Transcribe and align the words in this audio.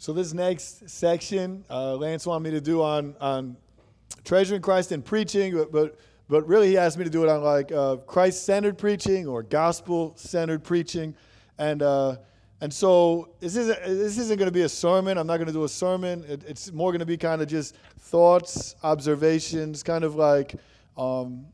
So 0.00 0.14
this 0.14 0.32
next 0.32 0.88
section, 0.88 1.62
uh, 1.68 1.94
Lance 1.94 2.24
wanted 2.24 2.44
me 2.44 2.50
to 2.52 2.60
do 2.62 2.80
on 2.80 3.14
on 3.20 3.54
treasuring 4.24 4.62
Christ 4.62 4.92
and 4.92 5.04
preaching, 5.04 5.54
but 5.54 5.70
but, 5.70 5.98
but 6.26 6.48
really 6.48 6.68
he 6.68 6.78
asked 6.78 6.96
me 6.96 7.04
to 7.04 7.10
do 7.10 7.22
it 7.22 7.28
on 7.28 7.42
like 7.42 7.70
uh, 7.70 7.96
Christ-centered 7.96 8.78
preaching 8.78 9.28
or 9.28 9.42
gospel-centered 9.42 10.64
preaching, 10.64 11.14
and 11.58 11.82
uh, 11.82 12.16
and 12.62 12.72
so 12.72 13.28
this 13.40 13.56
isn't 13.56 13.78
this 13.82 14.16
isn't 14.16 14.38
going 14.38 14.48
to 14.48 14.52
be 14.52 14.62
a 14.62 14.70
sermon. 14.70 15.18
I'm 15.18 15.26
not 15.26 15.36
going 15.36 15.48
to 15.48 15.52
do 15.52 15.64
a 15.64 15.68
sermon. 15.68 16.24
It, 16.26 16.44
it's 16.48 16.72
more 16.72 16.92
going 16.92 17.00
to 17.00 17.04
be 17.04 17.18
kind 17.18 17.42
of 17.42 17.48
just 17.48 17.76
thoughts, 17.98 18.76
observations, 18.82 19.82
kind 19.82 20.02
of 20.02 20.14
like 20.14 20.54
um, 20.96 21.44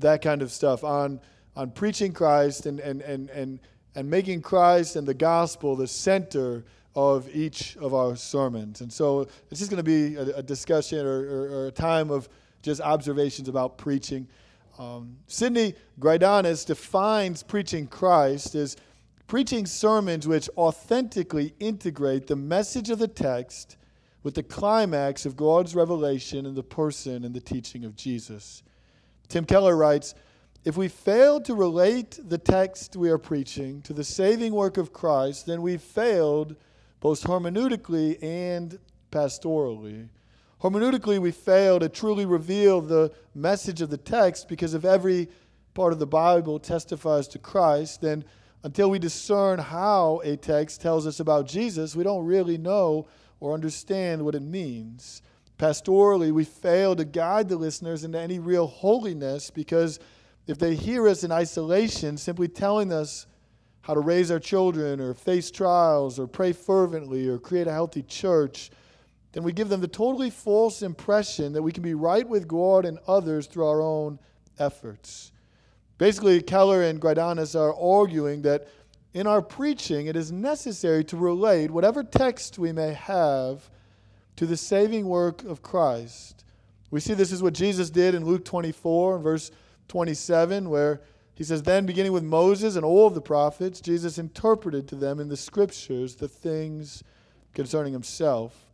that 0.00 0.20
kind 0.20 0.42
of 0.42 0.52
stuff 0.52 0.84
on 0.84 1.18
on 1.56 1.70
preaching 1.70 2.12
Christ 2.12 2.66
and 2.66 2.78
and 2.78 3.00
and 3.00 3.30
and 3.30 3.58
and 3.94 4.10
making 4.10 4.42
Christ 4.42 4.96
and 4.96 5.08
the 5.08 5.14
gospel 5.14 5.76
the 5.76 5.86
center 5.86 6.62
of 6.94 7.28
each 7.34 7.76
of 7.78 7.92
our 7.92 8.16
sermons. 8.16 8.80
And 8.80 8.92
so 8.92 9.26
it's 9.50 9.58
just 9.58 9.70
going 9.70 9.82
to 9.82 9.82
be 9.82 10.16
a, 10.16 10.36
a 10.36 10.42
discussion 10.42 11.04
or, 11.04 11.20
or, 11.20 11.48
or, 11.50 11.66
a 11.66 11.72
time 11.72 12.10
of 12.10 12.28
just 12.62 12.80
observations 12.80 13.48
about 13.48 13.78
preaching. 13.78 14.28
Um, 14.78 15.16
Sidney 15.26 15.74
Greidanus 16.00 16.64
defines 16.64 17.42
preaching 17.42 17.86
Christ 17.86 18.54
as 18.54 18.76
preaching 19.26 19.66
sermons 19.66 20.28
which 20.28 20.48
authentically 20.56 21.54
integrate 21.58 22.26
the 22.26 22.36
message 22.36 22.90
of 22.90 22.98
the 22.98 23.08
text 23.08 23.76
with 24.22 24.34
the 24.34 24.42
climax 24.42 25.26
of 25.26 25.36
God's 25.36 25.74
revelation 25.74 26.46
in 26.46 26.54
the 26.54 26.62
person 26.62 27.24
and 27.24 27.34
the 27.34 27.40
teaching 27.40 27.84
of 27.84 27.96
Jesus. 27.96 28.62
Tim 29.28 29.44
Keller 29.44 29.76
writes, 29.76 30.14
if 30.64 30.78
we 30.78 30.88
fail 30.88 31.40
to 31.42 31.54
relate 31.54 32.18
the 32.26 32.38
text 32.38 32.96
we 32.96 33.10
are 33.10 33.18
preaching 33.18 33.82
to 33.82 33.92
the 33.92 34.04
saving 34.04 34.54
work 34.54 34.78
of 34.78 34.94
Christ, 34.94 35.44
then 35.44 35.60
we've 35.60 35.82
failed 35.82 36.56
both 37.04 37.22
hermeneutically 37.24 38.16
and 38.22 38.78
pastorally. 39.12 40.08
Hermeneutically, 40.62 41.18
we 41.18 41.32
fail 41.32 41.78
to 41.78 41.86
truly 41.90 42.24
reveal 42.24 42.80
the 42.80 43.12
message 43.34 43.82
of 43.82 43.90
the 43.90 43.98
text 43.98 44.48
because 44.48 44.72
if 44.72 44.86
every 44.86 45.28
part 45.74 45.92
of 45.92 45.98
the 45.98 46.06
Bible 46.06 46.58
testifies 46.58 47.28
to 47.28 47.38
Christ, 47.38 48.00
then 48.00 48.24
until 48.62 48.88
we 48.88 48.98
discern 48.98 49.58
how 49.58 50.22
a 50.24 50.38
text 50.38 50.80
tells 50.80 51.06
us 51.06 51.20
about 51.20 51.46
Jesus, 51.46 51.94
we 51.94 52.04
don't 52.04 52.24
really 52.24 52.56
know 52.56 53.06
or 53.38 53.52
understand 53.52 54.24
what 54.24 54.34
it 54.34 54.40
means. 54.40 55.20
Pastorally, 55.58 56.32
we 56.32 56.44
fail 56.44 56.96
to 56.96 57.04
guide 57.04 57.50
the 57.50 57.56
listeners 57.56 58.04
into 58.04 58.18
any 58.18 58.38
real 58.38 58.66
holiness 58.66 59.50
because 59.50 60.00
if 60.46 60.58
they 60.58 60.74
hear 60.74 61.06
us 61.06 61.22
in 61.22 61.30
isolation, 61.30 62.16
simply 62.16 62.48
telling 62.48 62.90
us 62.90 63.26
how 63.84 63.92
to 63.92 64.00
raise 64.00 64.30
our 64.30 64.40
children 64.40 64.98
or 64.98 65.12
face 65.12 65.50
trials 65.50 66.18
or 66.18 66.26
pray 66.26 66.52
fervently 66.52 67.28
or 67.28 67.38
create 67.38 67.66
a 67.66 67.72
healthy 67.72 68.02
church, 68.02 68.70
then 69.32 69.42
we 69.42 69.52
give 69.52 69.68
them 69.68 69.82
the 69.82 69.88
totally 69.88 70.30
false 70.30 70.80
impression 70.80 71.52
that 71.52 71.62
we 71.62 71.70
can 71.70 71.82
be 71.82 71.92
right 71.92 72.26
with 72.26 72.48
God 72.48 72.86
and 72.86 72.98
others 73.06 73.46
through 73.46 73.66
our 73.66 73.82
own 73.82 74.18
efforts. 74.58 75.32
Basically, 75.98 76.40
Keller 76.40 76.82
and 76.82 76.98
Greidanus 76.98 77.54
are 77.54 77.74
arguing 77.78 78.40
that 78.42 78.68
in 79.12 79.26
our 79.26 79.42
preaching, 79.42 80.06
it 80.06 80.16
is 80.16 80.32
necessary 80.32 81.04
to 81.04 81.18
relate 81.18 81.70
whatever 81.70 82.02
text 82.02 82.58
we 82.58 82.72
may 82.72 82.94
have 82.94 83.68
to 84.36 84.46
the 84.46 84.56
saving 84.56 85.06
work 85.06 85.44
of 85.44 85.60
Christ. 85.60 86.46
We 86.90 87.00
see 87.00 87.12
this 87.12 87.32
is 87.32 87.42
what 87.42 87.52
Jesus 87.52 87.90
did 87.90 88.14
in 88.14 88.24
Luke 88.24 88.46
24, 88.46 89.18
verse 89.18 89.50
27, 89.88 90.70
where 90.70 91.02
he 91.34 91.44
says, 91.44 91.62
Then, 91.62 91.86
beginning 91.86 92.12
with 92.12 92.22
Moses 92.22 92.76
and 92.76 92.84
all 92.84 93.06
of 93.06 93.14
the 93.14 93.20
prophets, 93.20 93.80
Jesus 93.80 94.18
interpreted 94.18 94.86
to 94.88 94.94
them 94.94 95.18
in 95.18 95.28
the 95.28 95.36
scriptures 95.36 96.16
the 96.16 96.28
things 96.28 97.02
concerning 97.54 97.92
himself. 97.92 98.66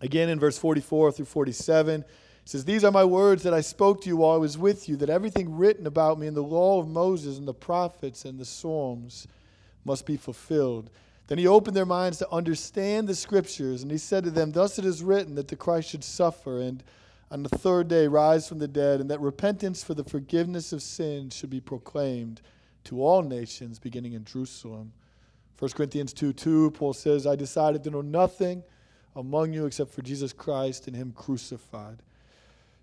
Again, 0.00 0.28
in 0.28 0.38
verse 0.38 0.58
44 0.58 1.12
through 1.12 1.26
47, 1.26 2.04
he 2.44 2.48
says, 2.48 2.64
These 2.64 2.84
are 2.84 2.90
my 2.90 3.04
words 3.04 3.42
that 3.44 3.54
I 3.54 3.60
spoke 3.60 4.02
to 4.02 4.08
you 4.08 4.16
while 4.16 4.34
I 4.34 4.38
was 4.38 4.58
with 4.58 4.88
you, 4.88 4.96
that 4.96 5.08
everything 5.08 5.56
written 5.56 5.86
about 5.86 6.18
me 6.18 6.26
in 6.26 6.34
the 6.34 6.42
law 6.42 6.80
of 6.80 6.88
Moses 6.88 7.38
and 7.38 7.46
the 7.46 7.54
prophets 7.54 8.24
and 8.24 8.38
the 8.38 8.44
Psalms 8.44 9.26
must 9.84 10.04
be 10.04 10.16
fulfilled. 10.16 10.90
Then 11.28 11.38
he 11.38 11.46
opened 11.46 11.76
their 11.76 11.86
minds 11.86 12.18
to 12.18 12.30
understand 12.30 13.08
the 13.08 13.14
scriptures, 13.14 13.82
and 13.82 13.90
he 13.90 13.98
said 13.98 14.24
to 14.24 14.30
them, 14.30 14.52
Thus 14.52 14.78
it 14.78 14.84
is 14.84 15.02
written 15.02 15.36
that 15.36 15.48
the 15.48 15.56
Christ 15.56 15.88
should 15.88 16.04
suffer 16.04 16.60
and 16.60 16.82
on 17.32 17.42
the 17.42 17.48
third 17.48 17.88
day 17.88 18.06
rise 18.06 18.46
from 18.46 18.58
the 18.58 18.68
dead, 18.68 19.00
and 19.00 19.10
that 19.10 19.18
repentance 19.20 19.82
for 19.82 19.94
the 19.94 20.04
forgiveness 20.04 20.70
of 20.72 20.82
sins 20.82 21.34
should 21.34 21.48
be 21.48 21.60
proclaimed 21.60 22.42
to 22.84 23.02
all 23.02 23.22
nations, 23.22 23.78
beginning 23.78 24.12
in 24.12 24.24
Jerusalem. 24.24 24.92
1 25.58 25.70
Corinthians 25.70 26.12
2 26.12 26.34
2, 26.34 26.72
Paul 26.72 26.92
says, 26.92 27.26
I 27.26 27.34
decided 27.34 27.82
to 27.84 27.90
know 27.90 28.02
nothing 28.02 28.62
among 29.16 29.54
you 29.54 29.64
except 29.64 29.92
for 29.92 30.02
Jesus 30.02 30.34
Christ 30.34 30.86
and 30.86 30.94
Him 30.94 31.12
crucified. 31.12 32.02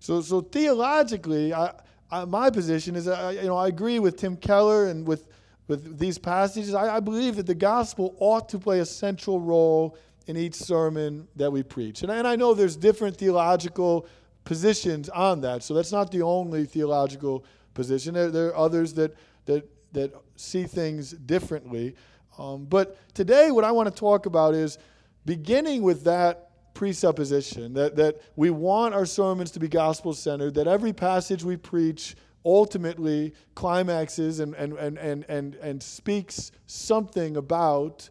So, 0.00 0.20
so 0.20 0.40
theologically, 0.40 1.54
I, 1.54 1.72
I, 2.10 2.24
my 2.24 2.50
position 2.50 2.96
is, 2.96 3.06
I, 3.06 3.32
you 3.32 3.44
know, 3.44 3.56
I 3.56 3.68
agree 3.68 4.00
with 4.00 4.16
Tim 4.16 4.36
Keller 4.36 4.86
and 4.86 5.06
with, 5.06 5.28
with 5.68 5.96
these 5.96 6.18
passages. 6.18 6.74
I, 6.74 6.96
I 6.96 7.00
believe 7.00 7.36
that 7.36 7.46
the 7.46 7.54
gospel 7.54 8.16
ought 8.18 8.48
to 8.48 8.58
play 8.58 8.80
a 8.80 8.86
central 8.86 9.38
role 9.38 9.96
in 10.26 10.36
each 10.36 10.54
sermon 10.54 11.28
that 11.36 11.52
we 11.52 11.62
preach. 11.62 12.02
And, 12.02 12.10
and 12.10 12.26
I 12.26 12.34
know 12.34 12.54
there's 12.54 12.76
different 12.76 13.16
theological 13.16 14.06
positions 14.44 15.08
on 15.08 15.40
that. 15.42 15.62
So 15.62 15.74
that's 15.74 15.92
not 15.92 16.10
the 16.10 16.22
only 16.22 16.64
theological 16.64 17.44
position. 17.74 18.14
There, 18.14 18.30
there 18.30 18.48
are 18.48 18.56
others 18.56 18.94
that, 18.94 19.14
that, 19.46 19.68
that 19.92 20.14
see 20.36 20.64
things 20.64 21.12
differently. 21.12 21.94
Um, 22.38 22.64
but 22.64 22.96
today, 23.14 23.50
what 23.50 23.64
I 23.64 23.72
want 23.72 23.88
to 23.88 23.94
talk 23.94 24.26
about 24.26 24.54
is 24.54 24.78
beginning 25.26 25.82
with 25.82 26.04
that 26.04 26.50
presupposition 26.74 27.74
that, 27.74 27.96
that 27.96 28.22
we 28.36 28.50
want 28.50 28.94
our 28.94 29.04
sermons 29.04 29.50
to 29.50 29.60
be 29.60 29.68
gospel 29.68 30.14
centered, 30.14 30.54
that 30.54 30.66
every 30.66 30.92
passage 30.92 31.44
we 31.44 31.56
preach 31.56 32.16
ultimately 32.44 33.34
climaxes 33.54 34.40
and, 34.40 34.54
and, 34.54 34.72
and, 34.74 34.98
and, 34.98 35.24
and, 35.28 35.54
and 35.56 35.82
speaks 35.82 36.52
something 36.66 37.36
about 37.36 38.08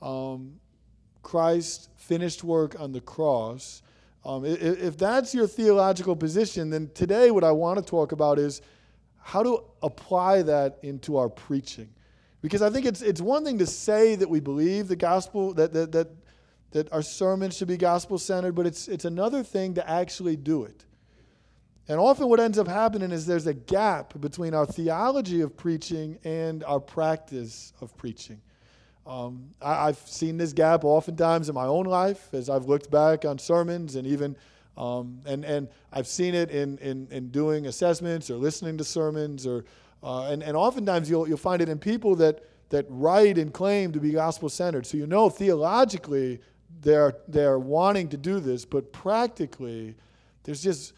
um, 0.00 0.54
Christ's 1.22 1.88
finished 1.96 2.42
work 2.42 2.78
on 2.80 2.92
the 2.92 3.00
cross. 3.00 3.82
Um, 4.26 4.44
if, 4.44 4.60
if 4.60 4.98
that's 4.98 5.32
your 5.32 5.46
theological 5.46 6.16
position, 6.16 6.68
then 6.68 6.90
today 6.94 7.30
what 7.30 7.44
I 7.44 7.52
want 7.52 7.78
to 7.78 7.84
talk 7.84 8.10
about 8.10 8.40
is 8.40 8.60
how 9.20 9.44
to 9.44 9.62
apply 9.82 10.42
that 10.42 10.78
into 10.82 11.16
our 11.16 11.28
preaching. 11.28 11.88
Because 12.42 12.60
I 12.60 12.70
think 12.70 12.86
it's, 12.86 13.02
it's 13.02 13.20
one 13.20 13.44
thing 13.44 13.58
to 13.58 13.66
say 13.66 14.16
that 14.16 14.28
we 14.28 14.40
believe 14.40 14.88
the 14.88 14.96
gospel, 14.96 15.54
that, 15.54 15.72
that, 15.72 15.92
that, 15.92 16.08
that 16.72 16.92
our 16.92 17.02
sermons 17.02 17.56
should 17.56 17.68
be 17.68 17.76
gospel 17.76 18.18
centered, 18.18 18.56
but 18.56 18.66
it's, 18.66 18.88
it's 18.88 19.04
another 19.04 19.44
thing 19.44 19.74
to 19.74 19.88
actually 19.88 20.36
do 20.36 20.64
it. 20.64 20.84
And 21.88 22.00
often 22.00 22.28
what 22.28 22.40
ends 22.40 22.58
up 22.58 22.66
happening 22.66 23.12
is 23.12 23.26
there's 23.26 23.46
a 23.46 23.54
gap 23.54 24.20
between 24.20 24.54
our 24.54 24.66
theology 24.66 25.40
of 25.40 25.56
preaching 25.56 26.18
and 26.24 26.64
our 26.64 26.80
practice 26.80 27.72
of 27.80 27.96
preaching. 27.96 28.40
Um, 29.06 29.50
I, 29.62 29.86
have 29.86 29.98
seen 29.98 30.36
this 30.36 30.52
gap 30.52 30.82
oftentimes 30.84 31.48
in 31.48 31.54
my 31.54 31.66
own 31.66 31.86
life 31.86 32.34
as 32.34 32.50
I've 32.50 32.64
looked 32.64 32.90
back 32.90 33.24
on 33.24 33.38
sermons 33.38 33.94
and 33.94 34.04
even, 34.04 34.34
um, 34.76 35.20
and, 35.24 35.44
and 35.44 35.68
I've 35.92 36.08
seen 36.08 36.34
it 36.34 36.50
in, 36.50 36.76
in, 36.78 37.06
in 37.12 37.28
doing 37.28 37.66
assessments 37.66 38.30
or 38.30 38.36
listening 38.36 38.76
to 38.78 38.84
sermons 38.84 39.46
or, 39.46 39.64
uh, 40.02 40.24
and, 40.24 40.42
and 40.42 40.56
oftentimes 40.56 41.08
you'll, 41.08 41.28
you'll 41.28 41.36
find 41.36 41.62
it 41.62 41.68
in 41.68 41.78
people 41.78 42.16
that, 42.16 42.44
that 42.70 42.84
write 42.88 43.38
and 43.38 43.54
claim 43.54 43.92
to 43.92 44.00
be 44.00 44.10
gospel 44.10 44.48
centered. 44.48 44.84
So 44.84 44.96
you 44.96 45.06
know 45.06 45.30
theologically 45.30 46.40
they're, 46.80 47.14
they're 47.28 47.60
wanting 47.60 48.08
to 48.08 48.16
do 48.16 48.40
this, 48.40 48.64
but 48.64 48.92
practically 48.92 49.94
there's 50.42 50.62
just, 50.62 50.94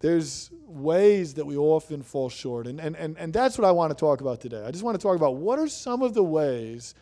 there's 0.00 0.50
ways 0.66 1.34
that 1.34 1.46
we 1.46 1.56
often 1.56 2.02
fall 2.02 2.28
short. 2.28 2.66
And, 2.66 2.80
and, 2.80 2.96
and, 2.96 3.16
and 3.18 3.32
that's 3.32 3.56
what 3.56 3.66
I 3.66 3.70
want 3.72 3.90
to 3.90 3.94
talk 3.96 4.20
about 4.20 4.40
today. 4.40 4.62
I 4.64 4.70
just 4.70 4.84
want 4.84 4.98
to 4.98 5.02
talk 5.02 5.16
about 5.16 5.36
what 5.36 5.58
are 5.58 5.68
some 5.68 6.02
of 6.02 6.14
the 6.14 6.22
ways 6.22 6.94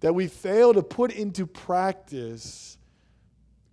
that 0.00 0.14
we 0.14 0.26
fail 0.26 0.74
to 0.74 0.82
put 0.82 1.12
into 1.12 1.46
practice 1.46 2.76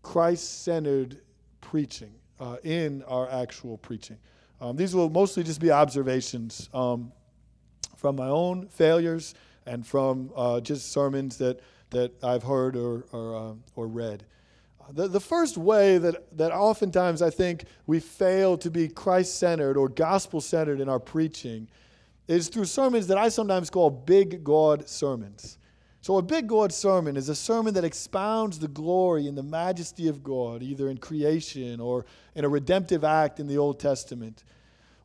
Christ 0.04 0.64
centered 0.64 1.22
preaching 1.62 2.14
uh, 2.40 2.58
in 2.64 3.04
our 3.04 3.30
actual 3.30 3.78
preaching. 3.78 4.18
Um, 4.62 4.76
these 4.76 4.96
will 4.96 5.10
mostly 5.10 5.44
just 5.44 5.60
be 5.60 5.72
observations 5.72 6.70
um, 6.74 7.12
from 7.96 8.16
my 8.16 8.28
own 8.28 8.68
failures 8.68 9.36
and 9.66 9.86
from 9.86 10.32
uh, 10.36 10.60
just 10.62 10.92
sermons 10.92 11.38
that, 11.38 11.60
that 11.90 12.12
I've 12.24 12.44
heard 12.44 12.76
or, 12.76 13.06
or, 13.12 13.36
uh, 13.36 13.54
or 13.76 13.88
read. 13.88 14.24
The, 14.94 15.08
the 15.08 15.20
first 15.20 15.58
way 15.58 15.98
that, 15.98 16.38
that 16.38 16.52
oftentimes 16.52 17.22
I 17.22 17.30
think 17.30 17.66
we 17.86 18.00
fail 18.00 18.58
to 18.60 18.72
be 18.72 18.88
Christ 18.88 19.38
centered 19.38 19.78
or 19.78 19.90
gospel 19.90 20.40
centered 20.40 20.80
in 20.80 20.88
our 20.88 21.00
preaching 21.00 21.68
is 22.28 22.50
through 22.50 22.66
sermons 22.66 23.08
that 23.08 23.18
I 23.18 23.30
sometimes 23.30 23.70
call 23.70 23.90
big 23.90 24.44
God 24.44 24.88
sermons. 24.88 25.58
So, 26.02 26.18
a 26.18 26.22
big 26.22 26.48
God 26.48 26.72
sermon 26.72 27.18
is 27.18 27.28
a 27.28 27.36
sermon 27.36 27.74
that 27.74 27.84
expounds 27.84 28.60
the 28.60 28.68
glory 28.68 29.28
and 29.28 29.38
the 29.38 29.44
majesty 29.44 30.08
of 30.08 30.24
God, 30.24 30.64
either 30.64 30.90
in 30.90 30.98
creation 31.00 31.82
or 31.82 32.06
in 32.36 32.46
a 32.46 32.50
redemptive 32.50 33.04
act 33.04 33.40
in 33.42 33.48
the 33.48 33.58
Old 33.58 33.80
Testament, 33.80 34.46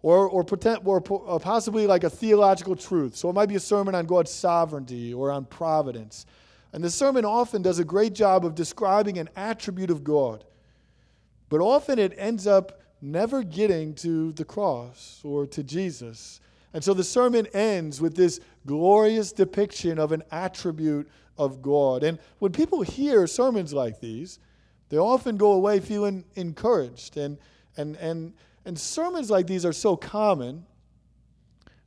or, 0.03 0.29
or, 0.29 0.45
pretend, 0.45 0.81
or 0.85 1.01
possibly 1.01 1.87
like 1.87 2.05
a 2.05 2.11
theological 2.11 2.77
truth. 2.77 3.17
So, 3.17 3.29
it 3.31 3.33
might 3.33 3.49
be 3.49 3.57
a 3.57 3.61
sermon 3.61 3.97
on 3.97 4.07
God's 4.07 4.31
sovereignty 4.31 5.13
or 5.13 5.33
on 5.33 5.45
providence. 5.45 6.27
And 6.73 6.83
the 6.83 6.91
sermon 6.91 7.25
often 7.25 7.63
does 7.63 7.79
a 7.79 7.85
great 7.85 8.15
job 8.15 8.45
of 8.45 8.55
describing 8.55 9.19
an 9.19 9.29
attribute 9.37 9.91
of 9.91 10.03
God. 10.03 10.45
But 11.49 11.61
often 11.61 11.99
it 11.99 12.15
ends 12.17 12.47
up 12.47 12.81
never 13.03 13.43
getting 13.43 13.95
to 13.97 14.33
the 14.33 14.45
cross 14.45 15.21
or 15.23 15.47
to 15.49 15.63
Jesus. 15.63 16.41
And 16.73 16.83
so 16.83 16.95
the 16.95 17.05
sermon 17.05 17.47
ends 17.53 18.01
with 18.01 18.17
this 18.17 18.41
glorious 18.67 19.33
depiction 19.33 19.99
of 19.99 20.13
an 20.13 20.23
attribute 20.31 21.11
of 21.37 21.61
God. 21.61 22.05
And 22.05 22.19
when 22.39 22.53
people 22.53 22.83
hear 22.83 23.27
sermons 23.27 23.75
like 23.75 24.01
these, 24.01 24.39
they 24.89 24.97
often 24.97 25.37
go 25.37 25.53
away 25.53 25.81
feeling 25.81 26.25
encouraged. 26.37 27.17
And, 27.17 27.39
and, 27.77 27.97
and, 27.97 28.33
and 28.65 28.79
sermons 28.79 29.31
like 29.31 29.47
these 29.47 29.67
are 29.67 29.73
so 29.73 29.97
common 29.97 30.65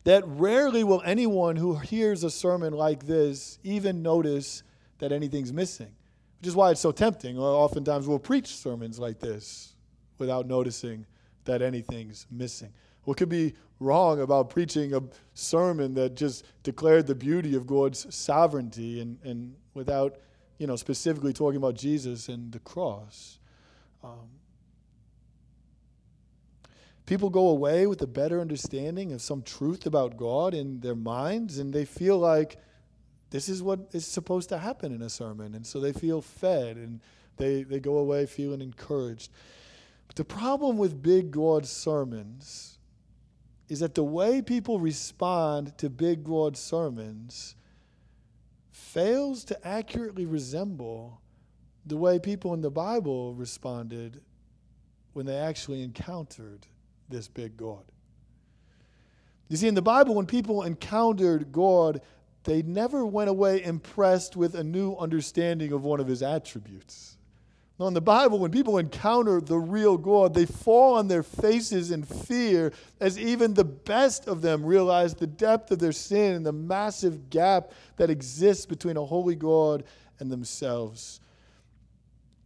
that 0.03 0.23
rarely 0.27 0.83
will 0.83 1.01
anyone 1.03 1.55
who 1.55 1.75
hears 1.77 2.23
a 2.23 2.29
sermon 2.29 2.73
like 2.73 3.07
this 3.07 3.57
even 3.63 4.03
notice 4.03 4.61
that 5.00 5.12
anything's 5.12 5.51
missing, 5.51 5.92
which 6.39 6.47
is 6.47 6.56
why 6.56 6.71
it's 6.71 6.81
so 6.81 6.92
tempting. 6.92 7.38
Oftentimes 7.38 8.07
we'll 8.07 8.19
preach 8.19 8.47
sermons 8.47 9.00
like 9.00 9.19
this 9.19 9.74
without 10.18 10.47
noticing 10.47 11.06
that 11.45 11.62
anything's 11.62 12.25
missing. 12.31 12.74
What 13.03 13.18
could 13.18 13.30
be 13.30 13.53
wrong 13.80 14.21
about 14.21 14.50
preaching 14.50 14.94
a 14.94 15.01
sermon 15.33 15.94
that 15.95 16.15
just 16.15 16.45
declared 16.63 17.07
the 17.07 17.15
beauty 17.15 17.56
of 17.56 17.68
God's 17.68 18.13
sovereignty 18.13 19.00
and, 19.00 19.19
and 19.24 19.56
without, 19.74 20.18
you 20.57 20.68
know, 20.68 20.75
specifically 20.75 21.33
talking 21.33 21.57
about 21.57 21.75
Jesus 21.75 22.30
and 22.30 22.51
the 22.51 22.59
cross? 22.59 23.39
Um, 24.03 24.30
people 27.06 27.30
go 27.30 27.50
away 27.50 27.86
with 27.86 28.01
a 28.01 28.07
better 28.07 28.42
understanding 28.42 29.13
of 29.13 29.21
some 29.21 29.44
truth 29.44 29.86
about 29.86 30.18
God 30.18 30.53
in 30.53 30.80
their 30.80 30.95
minds, 30.95 31.59
and 31.59 31.74
they 31.74 31.86
feel 31.86 32.18
like 32.18 32.57
this 33.35 33.49
is 33.49 33.61
what 33.61 33.89
is 33.91 34.07
supposed 34.07 34.47
to 34.47 34.57
happen 34.57 34.93
in 34.93 35.01
a 35.01 35.09
sermon. 35.09 35.55
And 35.55 35.67
so 35.67 35.81
they 35.81 35.91
feel 35.91 36.21
fed 36.21 36.77
and 36.77 37.01
they, 37.35 37.63
they 37.63 37.81
go 37.81 37.97
away 37.97 38.25
feeling 38.27 38.61
encouraged. 38.61 39.29
But 40.07 40.15
the 40.15 40.23
problem 40.23 40.77
with 40.77 41.03
big 41.03 41.31
God 41.31 41.65
sermons 41.65 42.77
is 43.67 43.81
that 43.81 43.93
the 43.93 44.05
way 44.05 44.41
people 44.41 44.79
respond 44.79 45.77
to 45.79 45.89
big 45.89 46.23
God 46.23 46.55
sermons 46.55 47.55
fails 48.71 49.43
to 49.43 49.67
accurately 49.67 50.25
resemble 50.25 51.19
the 51.85 51.97
way 51.97 52.19
people 52.19 52.53
in 52.53 52.61
the 52.61 52.71
Bible 52.71 53.33
responded 53.33 54.21
when 55.11 55.25
they 55.25 55.35
actually 55.35 55.83
encountered 55.83 56.67
this 57.09 57.27
big 57.27 57.57
God. 57.57 57.83
You 59.49 59.57
see, 59.57 59.67
in 59.67 59.75
the 59.75 59.81
Bible, 59.81 60.15
when 60.15 60.25
people 60.25 60.63
encountered 60.63 61.51
God, 61.51 62.01
they 62.45 62.62
never 62.62 63.06
went 63.06 63.30
away 63.30 63.63
impressed 63.63 64.36
with 64.38 64.56
a 64.56 64.63
new 64.63 64.95
understanding 64.95 65.74
of 65.74 65.83
one 65.83 66.00
of 66.00 66.07
his 66.07 66.24
attributes. 66.24 67.18
No, 67.77 67.88
in 67.88 67.94
the 67.94 68.01
Bible, 68.01 68.39
when 68.39 68.51
people 68.51 68.77
encounter 68.77 69.42
the 69.42 69.57
real 69.57 69.97
God, 69.97 70.33
they 70.33 70.45
fall 70.45 70.95
on 70.95 71.09
their 71.09 71.24
faces 71.24 71.92
in 71.92 72.03
fear 72.03 72.71
as 73.01 73.19
even 73.19 73.53
the 73.53 73.65
best 73.65 74.30
of 74.30 74.42
them 74.42 74.65
realize 74.65 75.13
the 75.13 75.27
depth 75.27 75.71
of 75.71 75.80
their 75.80 75.92
sin 75.92 76.36
and 76.36 76.45
the 76.45 76.53
massive 76.53 77.30
gap 77.30 77.71
that 77.97 78.09
exists 78.09 78.65
between 78.65 78.95
a 78.95 79.03
holy 79.03 79.36
God 79.36 79.83
and 80.19 80.31
themselves. 80.31 81.19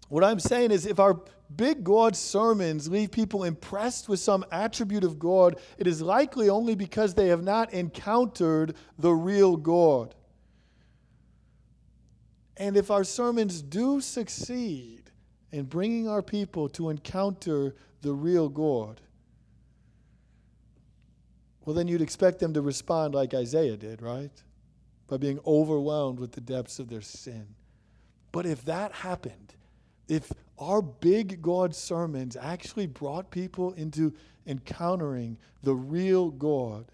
What 0.07 0.23
I'm 0.23 0.39
saying 0.39 0.71
is, 0.71 0.87
if 0.87 0.99
our 0.99 1.19
big 1.55 1.83
God 1.83 2.15
sermons 2.15 2.87
leave 2.87 3.11
people 3.11 3.43
impressed 3.43 4.07
with 4.07 4.19
some 4.19 4.45
attribute 4.51 5.03
of 5.03 5.19
God, 5.19 5.59
it 5.77 5.87
is 5.87 6.01
likely 6.01 6.49
only 6.49 6.75
because 6.75 7.13
they 7.13 7.27
have 7.27 7.43
not 7.43 7.73
encountered 7.73 8.75
the 8.97 9.13
real 9.13 9.57
God. 9.57 10.15
And 12.57 12.75
if 12.75 12.91
our 12.91 13.03
sermons 13.03 13.61
do 13.61 14.01
succeed 14.01 15.11
in 15.51 15.65
bringing 15.65 16.07
our 16.07 16.21
people 16.21 16.69
to 16.69 16.89
encounter 16.89 17.75
the 18.01 18.13
real 18.13 18.49
God, 18.49 19.01
well, 21.65 21.75
then 21.75 21.87
you'd 21.87 22.01
expect 22.01 22.39
them 22.39 22.53
to 22.53 22.61
respond 22.61 23.13
like 23.13 23.33
Isaiah 23.33 23.77
did, 23.77 24.01
right? 24.01 24.31
By 25.07 25.17
being 25.17 25.39
overwhelmed 25.45 26.19
with 26.19 26.31
the 26.31 26.41
depths 26.41 26.79
of 26.79 26.89
their 26.89 27.01
sin. 27.01 27.47
But 28.31 28.45
if 28.45 28.65
that 28.65 28.91
happened, 28.91 29.53
if 30.07 30.31
our 30.59 30.81
big 30.81 31.41
God 31.41 31.73
sermons 31.73 32.35
actually 32.35 32.85
brought 32.85 33.31
people 33.31 33.71
into 33.73 34.13
encountering 34.45 35.37
the 35.63 35.73
real 35.73 36.29
God, 36.29 36.91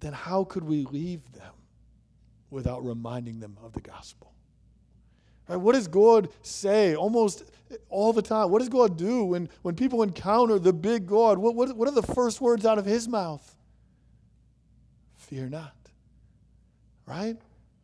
then 0.00 0.12
how 0.12 0.44
could 0.44 0.64
we 0.64 0.84
leave 0.84 1.32
them 1.32 1.52
without 2.50 2.84
reminding 2.84 3.40
them 3.40 3.56
of 3.62 3.72
the 3.72 3.80
gospel? 3.80 4.32
Right? 5.48 5.56
What 5.56 5.74
does 5.74 5.88
God 5.88 6.28
say 6.42 6.94
almost 6.94 7.44
all 7.88 8.12
the 8.12 8.22
time? 8.22 8.50
What 8.50 8.60
does 8.60 8.68
God 8.68 8.96
do 8.96 9.24
when, 9.24 9.48
when 9.62 9.74
people 9.74 10.02
encounter 10.02 10.58
the 10.58 10.72
big 10.72 11.06
God? 11.06 11.38
What, 11.38 11.54
what, 11.54 11.76
what 11.76 11.88
are 11.88 11.94
the 11.94 12.02
first 12.02 12.40
words 12.40 12.66
out 12.66 12.78
of 12.78 12.84
his 12.86 13.08
mouth? 13.08 13.56
Fear 15.16 15.48
not. 15.48 15.74
Right? 17.06 17.36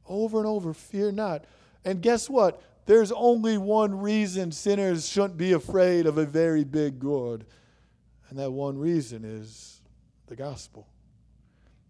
Over 0.07 0.39
and 0.39 0.47
over, 0.47 0.73
fear 0.73 1.11
not. 1.11 1.45
And 1.87 2.03
guess 2.03 2.29
what? 2.29 2.61
There's 2.85 3.13
only 3.13 3.57
one 3.57 3.99
reason 3.99 4.53
sinners 4.53 5.09
shouldn't 5.09 5.37
be 5.39 5.53
afraid 5.53 6.07
of 6.07 6.19
a 6.19 6.27
very 6.27 6.65
big 6.65 6.99
God. 6.99 7.47
And 8.29 8.39
that 8.39 8.51
one 8.51 8.77
reason 8.77 9.25
is 9.25 9.81
the 10.27 10.37
gospel. 10.37 10.89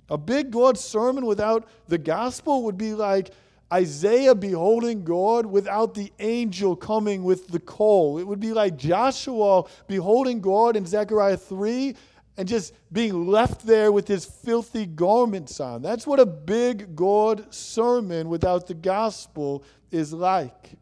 A 0.09 0.19
big 0.19 0.51
God 0.51 0.79
sermon 0.79 1.27
without 1.27 1.67
the 1.89 1.99
gospel 1.99 2.63
would 2.65 2.79
be 2.79 2.95
like 2.95 3.31
Isaiah 3.73 4.35
beholding 4.35 5.03
God 5.03 5.47
without 5.47 5.95
the 5.95 6.13
angel 6.21 6.77
coming 6.77 7.25
with 7.25 7.49
the 7.49 7.59
coal. 7.59 8.19
It 8.19 8.25
would 8.25 8.39
be 8.39 8.53
like 8.53 8.77
Joshua 8.77 9.65
beholding 9.89 10.41
God 10.41 10.77
in 10.77 10.87
Zechariah 10.87 11.37
3 11.37 11.97
and 12.37 12.47
just 12.47 12.75
being 12.93 13.27
left 13.27 13.67
there 13.67 13.91
with 13.91 14.07
his 14.07 14.25
filthy 14.25 14.87
garments 14.87 15.59
on. 15.59 15.83
That's 15.83 16.07
what 16.07 16.21
a 16.21 16.27
big 16.27 16.95
God 16.95 17.53
sermon 17.53 18.29
without 18.29 18.67
the 18.67 18.75
gospel 18.75 19.65
is 19.97 20.13
like. 20.13 20.77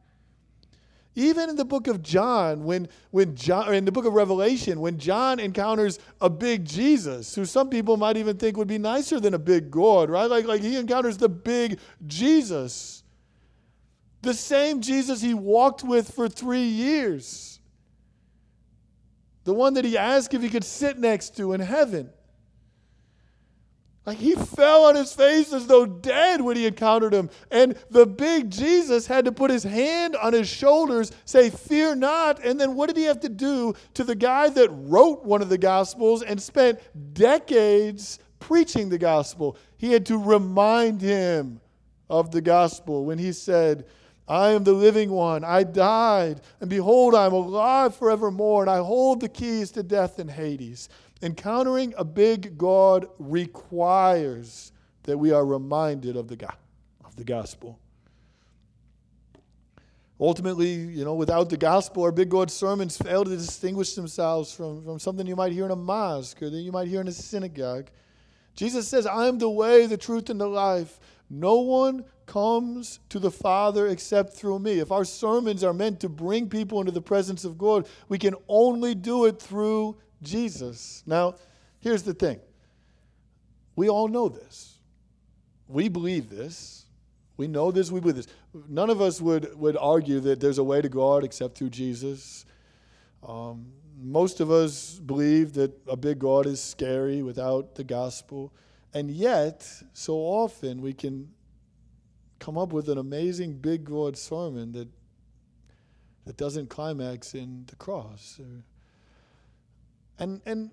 Even 1.16 1.48
in 1.48 1.54
the 1.54 1.64
book 1.64 1.86
of 1.86 2.02
John, 2.02 2.64
when, 2.64 2.88
when 3.12 3.36
John, 3.36 3.72
in 3.72 3.84
the 3.84 3.92
book 3.92 4.04
of 4.04 4.14
Revelation, 4.14 4.80
when 4.80 4.98
John 4.98 5.38
encounters 5.38 6.00
a 6.20 6.28
big 6.28 6.64
Jesus, 6.64 7.34
who 7.36 7.44
some 7.44 7.70
people 7.70 7.96
might 7.96 8.16
even 8.16 8.36
think 8.36 8.56
would 8.56 8.66
be 8.66 8.78
nicer 8.78 9.20
than 9.20 9.32
a 9.34 9.38
big 9.38 9.70
God, 9.70 10.10
right? 10.10 10.28
Like, 10.28 10.44
like 10.44 10.60
he 10.60 10.76
encounters 10.76 11.16
the 11.16 11.28
big 11.28 11.78
Jesus. 12.06 13.04
The 14.22 14.34
same 14.34 14.80
Jesus 14.80 15.20
he 15.20 15.34
walked 15.34 15.84
with 15.84 16.12
for 16.12 16.28
three 16.28 16.66
years. 16.66 17.60
The 19.44 19.54
one 19.54 19.74
that 19.74 19.84
he 19.84 19.96
asked 19.96 20.34
if 20.34 20.42
he 20.42 20.48
could 20.48 20.64
sit 20.64 20.98
next 20.98 21.36
to 21.36 21.52
in 21.52 21.60
heaven. 21.60 22.10
Like 24.06 24.18
he 24.18 24.34
fell 24.34 24.84
on 24.84 24.96
his 24.96 25.14
face 25.14 25.52
as 25.52 25.66
though 25.66 25.86
dead 25.86 26.42
when 26.42 26.56
he 26.56 26.66
encountered 26.66 27.14
him. 27.14 27.30
And 27.50 27.74
the 27.90 28.04
big 28.04 28.50
Jesus 28.50 29.06
had 29.06 29.24
to 29.24 29.32
put 29.32 29.50
his 29.50 29.62
hand 29.62 30.14
on 30.16 30.34
his 30.34 30.48
shoulders, 30.48 31.10
say, 31.24 31.48
Fear 31.48 31.96
not. 31.96 32.44
And 32.44 32.60
then 32.60 32.74
what 32.74 32.88
did 32.88 32.98
he 32.98 33.04
have 33.04 33.20
to 33.20 33.30
do 33.30 33.74
to 33.94 34.04
the 34.04 34.14
guy 34.14 34.50
that 34.50 34.68
wrote 34.70 35.24
one 35.24 35.40
of 35.40 35.48
the 35.48 35.58
Gospels 35.58 36.22
and 36.22 36.40
spent 36.40 36.80
decades 37.14 38.18
preaching 38.40 38.90
the 38.90 38.98
gospel? 38.98 39.56
He 39.78 39.92
had 39.92 40.04
to 40.06 40.18
remind 40.18 41.00
him 41.00 41.60
of 42.10 42.30
the 42.30 42.42
gospel 42.42 43.06
when 43.06 43.18
he 43.18 43.32
said, 43.32 43.86
I 44.26 44.50
am 44.50 44.64
the 44.64 44.72
living 44.72 45.10
one. 45.10 45.44
I 45.44 45.64
died, 45.64 46.40
and 46.60 46.70
behold, 46.70 47.14
I 47.14 47.26
am 47.26 47.34
alive 47.34 47.94
forevermore, 47.94 48.62
and 48.62 48.70
I 48.70 48.78
hold 48.78 49.20
the 49.20 49.28
keys 49.28 49.70
to 49.72 49.82
death 49.82 50.18
and 50.18 50.30
Hades. 50.30 50.88
Encountering 51.22 51.94
a 51.96 52.04
big 52.04 52.58
God 52.58 53.06
requires 53.18 54.72
that 55.04 55.16
we 55.16 55.32
are 55.32 55.44
reminded 55.44 56.16
of 56.16 56.28
the, 56.28 56.36
go- 56.36 56.48
of 57.04 57.16
the 57.16 57.24
gospel. 57.24 57.78
Ultimately, 60.20 60.72
you 60.72 61.04
know, 61.04 61.14
without 61.14 61.50
the 61.50 61.56
gospel, 61.56 62.04
our 62.04 62.12
big 62.12 62.28
God 62.28 62.50
sermons 62.50 62.96
fail 62.96 63.24
to 63.24 63.36
distinguish 63.36 63.94
themselves 63.94 64.54
from, 64.54 64.84
from 64.84 64.98
something 64.98 65.26
you 65.26 65.34
might 65.34 65.52
hear 65.52 65.64
in 65.64 65.70
a 65.72 65.76
mosque 65.76 66.40
or 66.42 66.50
that 66.50 66.60
you 66.60 66.70
might 66.70 66.88
hear 66.88 67.00
in 67.00 67.08
a 67.08 67.12
synagogue. 67.12 67.90
Jesus 68.54 68.86
says, 68.86 69.06
I 69.06 69.26
am 69.26 69.38
the 69.38 69.50
way, 69.50 69.86
the 69.86 69.96
truth, 69.96 70.30
and 70.30 70.40
the 70.40 70.46
life. 70.46 71.00
No 71.28 71.56
one 71.60 72.04
comes 72.26 73.00
to 73.08 73.18
the 73.18 73.30
Father 73.30 73.88
except 73.88 74.34
through 74.34 74.60
me. 74.60 74.78
If 74.78 74.92
our 74.92 75.04
sermons 75.04 75.64
are 75.64 75.74
meant 75.74 76.00
to 76.00 76.08
bring 76.08 76.48
people 76.48 76.78
into 76.78 76.92
the 76.92 77.02
presence 77.02 77.44
of 77.44 77.58
God, 77.58 77.88
we 78.08 78.18
can 78.18 78.34
only 78.46 78.94
do 78.94 79.24
it 79.24 79.40
through 79.40 79.96
Jesus. 80.24 81.02
Now, 81.06 81.34
here's 81.80 82.02
the 82.02 82.14
thing 82.14 82.40
we 83.76 83.88
all 83.88 84.08
know 84.08 84.28
this. 84.28 84.78
We 85.68 85.88
believe 85.88 86.30
this. 86.30 86.86
We 87.36 87.48
know 87.48 87.70
this. 87.70 87.90
We 87.90 88.00
believe 88.00 88.16
this. 88.16 88.28
None 88.68 88.90
of 88.90 89.00
us 89.00 89.20
would, 89.20 89.58
would 89.58 89.76
argue 89.76 90.20
that 90.20 90.40
there's 90.40 90.58
a 90.58 90.64
way 90.64 90.80
to 90.80 90.88
God 90.88 91.24
except 91.24 91.58
through 91.58 91.70
Jesus. 91.70 92.44
Um, 93.26 93.66
most 94.00 94.40
of 94.40 94.50
us 94.50 95.00
believe 95.00 95.54
that 95.54 95.72
a 95.88 95.96
big 95.96 96.18
God 96.18 96.46
is 96.46 96.62
scary 96.62 97.22
without 97.22 97.74
the 97.74 97.84
gospel. 97.84 98.52
And 98.92 99.10
yet, 99.10 99.68
so 99.92 100.14
often 100.14 100.80
we 100.80 100.92
can 100.92 101.30
come 102.38 102.58
up 102.58 102.72
with 102.72 102.88
an 102.88 102.98
amazing 102.98 103.54
big 103.54 103.84
God 103.84 104.16
sermon 104.16 104.72
that 104.72 104.88
that 106.24 106.36
doesn't 106.36 106.70
climax 106.70 107.34
in 107.34 107.64
the 107.66 107.76
cross. 107.76 108.40
And 110.18 110.40
and 110.46 110.70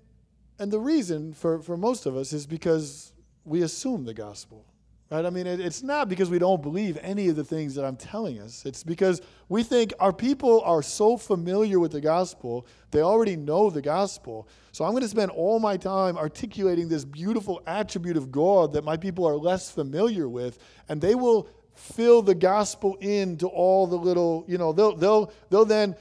and 0.58 0.70
the 0.70 0.78
reason 0.78 1.32
for, 1.34 1.60
for 1.60 1.76
most 1.76 2.06
of 2.06 2.16
us 2.16 2.32
is 2.32 2.46
because 2.46 3.12
we 3.44 3.62
assume 3.62 4.04
the 4.04 4.14
gospel. 4.14 4.64
Right? 5.10 5.26
I 5.26 5.30
mean, 5.30 5.46
it, 5.46 5.60
it's 5.60 5.82
not 5.82 6.08
because 6.08 6.30
we 6.30 6.38
don't 6.38 6.62
believe 6.62 6.96
any 7.02 7.28
of 7.28 7.36
the 7.36 7.44
things 7.44 7.74
that 7.74 7.84
I'm 7.84 7.96
telling 7.96 8.38
us. 8.40 8.64
It's 8.64 8.82
because 8.82 9.20
we 9.48 9.62
think 9.62 9.92
our 10.00 10.12
people 10.12 10.62
are 10.62 10.82
so 10.82 11.16
familiar 11.16 11.78
with 11.78 11.92
the 11.92 12.00
gospel, 12.00 12.66
they 12.92 13.02
already 13.02 13.36
know 13.36 13.68
the 13.68 13.82
gospel. 13.82 14.48
So 14.70 14.84
I'm 14.84 14.92
going 14.92 15.02
to 15.02 15.08
spend 15.08 15.30
all 15.32 15.58
my 15.58 15.76
time 15.76 16.16
articulating 16.16 16.88
this 16.88 17.04
beautiful 17.04 17.60
attribute 17.66 18.16
of 18.16 18.32
God 18.32 18.72
that 18.72 18.84
my 18.84 18.96
people 18.96 19.26
are 19.26 19.36
less 19.36 19.70
familiar 19.70 20.28
with, 20.28 20.58
and 20.88 21.00
they 21.00 21.14
will 21.14 21.48
fill 21.74 22.22
the 22.22 22.34
gospel 22.34 22.96
into 23.00 23.48
all 23.48 23.86
the 23.86 23.96
little, 23.96 24.44
you 24.46 24.56
know, 24.56 24.72
they'll, 24.72 24.96
they'll, 24.96 25.32
they'll 25.50 25.64
then 25.64 25.94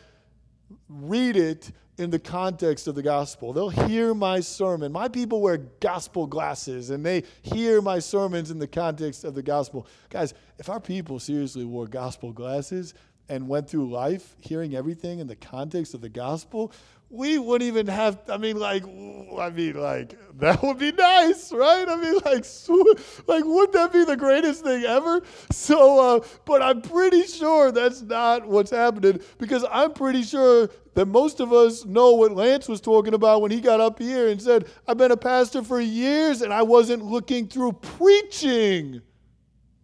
read 0.88 1.36
it 1.36 1.71
in 2.01 2.10
the 2.10 2.20
context 2.20 2.88
of 2.88 2.96
the 2.96 3.01
gospel. 3.01 3.53
They'll 3.53 3.70
hear 3.70 4.13
my 4.13 4.39
sermon. 4.39 4.91
My 4.91 5.08
people 5.08 5.41
wear 5.41 5.58
gospel 5.58 6.27
glasses 6.27 6.89
and 6.89 7.05
they 7.05 7.24
hear 7.41 7.81
my 7.81 8.00
sermons 8.00 8.51
in 8.51 8.60
the 8.60 8.67
context 8.67 9.24
of 9.24 9.36
the 9.36 9.43
gospel. 9.43 9.88
Guys, 10.10 10.34
if 10.58 10.70
our 10.70 10.79
people 10.79 11.20
seriously 11.20 11.63
wore 11.63 11.88
gospel 11.88 12.34
glasses 12.34 12.93
and 13.29 13.48
went 13.48 13.70
through 13.70 13.89
life 13.89 14.36
hearing 14.39 14.75
everything 14.75 15.20
in 15.20 15.27
the 15.27 15.36
context 15.36 15.93
of 15.93 16.01
the 16.01 16.10
gospel, 16.10 16.74
we 17.11 17.37
wouldn't 17.37 17.67
even 17.67 17.87
have, 17.87 18.19
I 18.29 18.37
mean, 18.37 18.57
like, 18.57 18.83
I 18.85 19.49
mean, 19.49 19.73
like, 19.73 20.17
that 20.39 20.63
would 20.63 20.77
be 20.77 20.93
nice, 20.93 21.51
right? 21.51 21.87
I 21.87 21.95
mean, 21.97 22.15
like, 22.25 22.45
like, 23.27 23.43
wouldn't 23.45 23.73
that 23.73 23.91
be 23.91 24.05
the 24.05 24.15
greatest 24.15 24.63
thing 24.63 24.85
ever? 24.85 25.21
So, 25.51 25.99
uh, 25.99 26.25
but 26.45 26.61
I'm 26.61 26.81
pretty 26.81 27.23
sure 27.23 27.71
that's 27.71 28.01
not 28.01 28.47
what's 28.47 28.71
happening 28.71 29.19
because 29.37 29.65
I'm 29.69 29.93
pretty 29.93 30.23
sure 30.23 30.69
that 30.93 31.05
most 31.07 31.41
of 31.41 31.51
us 31.51 31.85
know 31.85 32.13
what 32.13 32.31
Lance 32.31 32.69
was 32.69 32.79
talking 32.79 33.13
about 33.13 33.41
when 33.41 33.51
he 33.51 33.59
got 33.59 33.81
up 33.81 33.99
here 33.99 34.29
and 34.29 34.41
said, 34.41 34.67
I've 34.87 34.97
been 34.97 35.11
a 35.11 35.17
pastor 35.17 35.63
for 35.63 35.81
years 35.81 36.41
and 36.41 36.53
I 36.53 36.61
wasn't 36.61 37.03
looking 37.03 37.47
through 37.47 37.73
preaching 37.73 39.01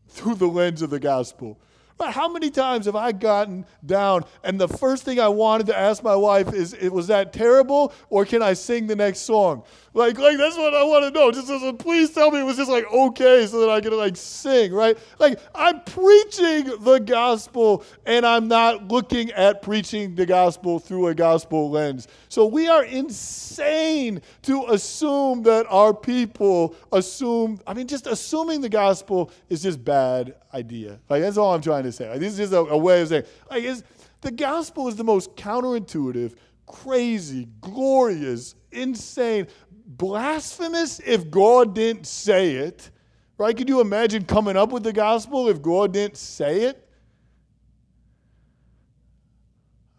through 0.07 0.35
the 0.35 0.47
lens 0.47 0.81
of 0.81 0.89
the 0.89 0.99
gospel. 0.99 1.59
But 1.97 2.11
how 2.11 2.29
many 2.29 2.49
times 2.49 2.85
have 2.85 2.95
I 2.95 3.11
gotten 3.11 3.65
down 3.85 4.23
and 4.43 4.59
the 4.59 4.67
first 4.67 5.03
thing 5.03 5.19
I 5.19 5.29
wanted 5.29 5.67
to 5.67 5.77
ask 5.77 6.03
my 6.03 6.15
wife 6.15 6.53
is, 6.53 6.75
was 6.91 7.07
that 7.07 7.33
terrible 7.33 7.93
or 8.09 8.25
can 8.25 8.41
I 8.41 8.53
sing 8.53 8.87
the 8.87 8.95
next 8.95 9.21
song? 9.21 9.63
Like, 9.97 10.19
like 10.19 10.37
that's 10.37 10.55
what 10.55 10.75
I 10.75 10.83
want 10.83 11.05
to 11.05 11.11
know. 11.11 11.31
Just, 11.31 11.47
just 11.47 11.77
please 11.79 12.11
tell 12.11 12.29
me 12.29 12.41
it 12.41 12.43
was 12.43 12.55
just 12.55 12.69
like 12.69 12.85
okay 12.93 13.47
so 13.47 13.61
that 13.61 13.69
I 13.71 13.81
can 13.81 13.97
like 13.97 14.15
sing, 14.15 14.71
right? 14.71 14.95
Like 15.17 15.39
I'm 15.55 15.81
preaching 15.81 16.65
the 16.81 16.99
gospel 17.03 17.83
and 18.05 18.23
I'm 18.23 18.47
not 18.47 18.89
looking 18.89 19.31
at 19.31 19.63
preaching 19.63 20.13
the 20.13 20.27
gospel 20.27 20.77
through 20.77 21.07
a 21.07 21.15
gospel 21.15 21.71
lens. 21.71 22.07
So 22.29 22.45
we 22.45 22.67
are 22.67 22.85
insane 22.85 24.21
to 24.43 24.65
assume 24.69 25.41
that 25.43 25.65
our 25.67 25.95
people 25.95 26.75
assume, 26.91 27.59
I 27.65 27.73
mean, 27.73 27.87
just 27.87 28.05
assuming 28.05 28.61
the 28.61 28.69
gospel 28.69 29.31
is 29.49 29.63
just 29.63 29.83
bad 29.83 30.35
idea. 30.53 30.99
Like 31.09 31.23
that's 31.23 31.37
all 31.37 31.55
I'm 31.55 31.61
trying 31.61 31.85
to 31.85 31.91
say. 31.91 32.07
Like, 32.07 32.19
this 32.19 32.33
is 32.33 32.37
just 32.37 32.53
a, 32.53 32.59
a 32.59 32.77
way 32.77 33.01
of 33.01 33.07
saying, 33.07 33.23
like, 33.49 33.63
is 33.63 33.83
the 34.21 34.29
gospel 34.29 34.87
is 34.89 34.95
the 34.95 35.03
most 35.03 35.35
counterintuitive, 35.35 36.35
crazy, 36.67 37.47
glorious, 37.61 38.53
insane, 38.71 39.47
blasphemous 39.85 40.99
if 40.99 41.29
God 41.29 41.73
didn't 41.75 42.05
say 42.07 42.55
it. 42.55 42.89
Right? 43.37 43.55
Could 43.55 43.69
you 43.69 43.81
imagine 43.81 44.25
coming 44.25 44.57
up 44.57 44.71
with 44.71 44.83
the 44.83 44.93
gospel 44.93 45.47
if 45.47 45.61
God 45.61 45.93
didn't 45.93 46.17
say 46.17 46.63
it? 46.63 46.83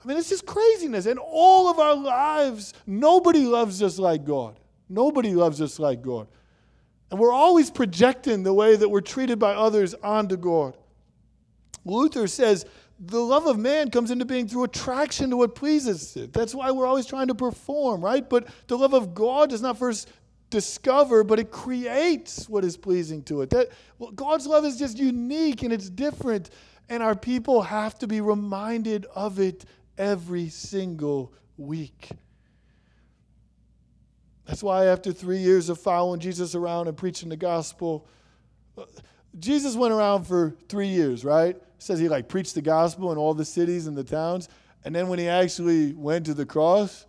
I 0.02 0.08
mean, 0.08 0.16
it's 0.16 0.28
just 0.28 0.46
craziness. 0.46 1.06
In 1.06 1.18
all 1.18 1.68
of 1.68 1.78
our 1.78 1.94
lives, 1.94 2.74
nobody 2.86 3.44
loves 3.44 3.82
us 3.82 3.98
like 3.98 4.24
God. 4.24 4.58
Nobody 4.88 5.34
loves 5.34 5.60
us 5.60 5.78
like 5.78 6.02
God. 6.02 6.28
And 7.10 7.18
we're 7.18 7.32
always 7.32 7.70
projecting 7.70 8.42
the 8.42 8.52
way 8.52 8.76
that 8.76 8.88
we're 8.88 9.00
treated 9.00 9.38
by 9.38 9.54
others 9.54 9.94
onto 9.94 10.36
God. 10.36 10.76
Luther 11.84 12.26
says 12.26 12.66
the 12.98 13.20
love 13.20 13.46
of 13.46 13.58
man 13.58 13.90
comes 13.90 14.10
into 14.10 14.24
being 14.24 14.48
through 14.48 14.64
attraction 14.64 15.30
to 15.30 15.36
what 15.36 15.54
pleases 15.54 16.16
it. 16.16 16.32
That's 16.32 16.54
why 16.54 16.70
we're 16.70 16.86
always 16.86 17.06
trying 17.06 17.28
to 17.28 17.34
perform, 17.34 18.04
right? 18.04 18.28
But 18.28 18.48
the 18.66 18.76
love 18.76 18.92
of 18.92 19.14
God 19.14 19.50
does 19.50 19.62
not 19.62 19.78
first 19.78 20.08
discover, 20.50 21.22
but 21.22 21.38
it 21.38 21.50
creates 21.50 22.48
what 22.48 22.64
is 22.64 22.76
pleasing 22.76 23.22
to 23.24 23.42
it. 23.42 23.50
That 23.50 23.68
well, 23.98 24.10
God's 24.10 24.46
love 24.46 24.64
is 24.64 24.78
just 24.78 24.98
unique 24.98 25.62
and 25.62 25.72
it's 25.72 25.88
different, 25.88 26.50
and 26.88 27.02
our 27.02 27.14
people 27.14 27.62
have 27.62 27.98
to 28.00 28.08
be 28.08 28.20
reminded 28.20 29.06
of 29.14 29.38
it 29.38 29.64
every 29.96 30.48
single 30.48 31.32
week. 31.56 32.08
That's 34.46 34.62
why 34.62 34.86
after 34.86 35.12
three 35.12 35.38
years 35.38 35.68
of 35.68 35.78
following 35.78 36.20
Jesus 36.20 36.54
around 36.54 36.88
and 36.88 36.96
preaching 36.96 37.28
the 37.28 37.36
gospel, 37.36 38.08
uh, 38.76 38.84
Jesus 39.38 39.76
went 39.76 39.92
around 39.92 40.24
for 40.24 40.56
three 40.68 40.88
years, 40.88 41.24
right? 41.24 41.56
Says 41.78 41.98
he 41.98 42.08
like 42.08 42.28
preached 42.28 42.54
the 42.54 42.62
gospel 42.62 43.12
in 43.12 43.18
all 43.18 43.34
the 43.34 43.44
cities 43.44 43.86
and 43.86 43.96
the 43.96 44.04
towns. 44.04 44.48
And 44.84 44.94
then 44.94 45.08
when 45.08 45.18
he 45.18 45.28
actually 45.28 45.92
went 45.92 46.26
to 46.26 46.34
the 46.34 46.46
cross, 46.46 47.06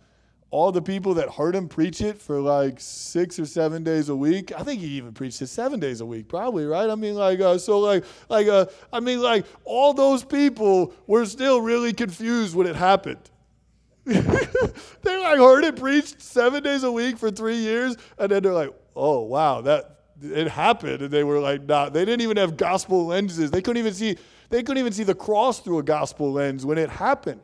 all 0.50 0.72
the 0.72 0.82
people 0.82 1.14
that 1.14 1.28
heard 1.30 1.54
him 1.54 1.68
preach 1.68 2.00
it 2.00 2.20
for 2.20 2.40
like 2.40 2.80
six 2.80 3.38
or 3.38 3.46
seven 3.46 3.84
days 3.84 4.08
a 4.08 4.16
week. 4.16 4.52
I 4.58 4.64
think 4.64 4.80
he 4.80 4.88
even 4.88 5.12
preached 5.12 5.40
it 5.42 5.46
seven 5.46 5.78
days 5.78 6.00
a 6.00 6.06
week, 6.06 6.28
probably, 6.28 6.66
right? 6.66 6.90
I 6.90 6.96
mean, 6.96 7.14
like, 7.14 7.40
uh, 7.40 7.56
so 7.58 7.78
like, 7.78 8.04
like, 8.28 8.48
uh, 8.48 8.66
I 8.92 8.98
mean, 8.98 9.20
like, 9.20 9.46
all 9.64 9.94
those 9.94 10.24
people 10.24 10.92
were 11.06 11.24
still 11.24 11.60
really 11.60 11.92
confused 11.92 12.56
when 12.56 12.66
it 12.66 12.74
happened. 12.74 13.30
they 14.04 14.16
like 14.16 15.38
heard 15.38 15.62
it 15.62 15.76
preached 15.76 16.20
seven 16.20 16.62
days 16.62 16.82
a 16.82 16.90
week 16.90 17.16
for 17.16 17.30
three 17.30 17.58
years, 17.58 17.96
and 18.18 18.32
then 18.32 18.42
they're 18.42 18.52
like, 18.52 18.74
oh 18.96 19.20
wow, 19.20 19.60
that 19.60 20.00
it 20.22 20.48
happened, 20.48 21.02
and 21.02 21.10
they 21.10 21.22
were 21.22 21.38
like, 21.38 21.62
nah, 21.62 21.88
they 21.90 22.04
didn't 22.04 22.22
even 22.22 22.36
have 22.36 22.56
gospel 22.56 23.06
lenses. 23.06 23.50
They 23.50 23.62
couldn't 23.62 23.78
even 23.78 23.94
see 23.94 24.16
they 24.50 24.62
couldn't 24.62 24.78
even 24.78 24.92
see 24.92 25.04
the 25.04 25.14
cross 25.14 25.60
through 25.60 25.78
a 25.78 25.82
gospel 25.82 26.32
lens 26.32 26.66
when 26.66 26.76
it 26.76 26.90
happened. 26.90 27.40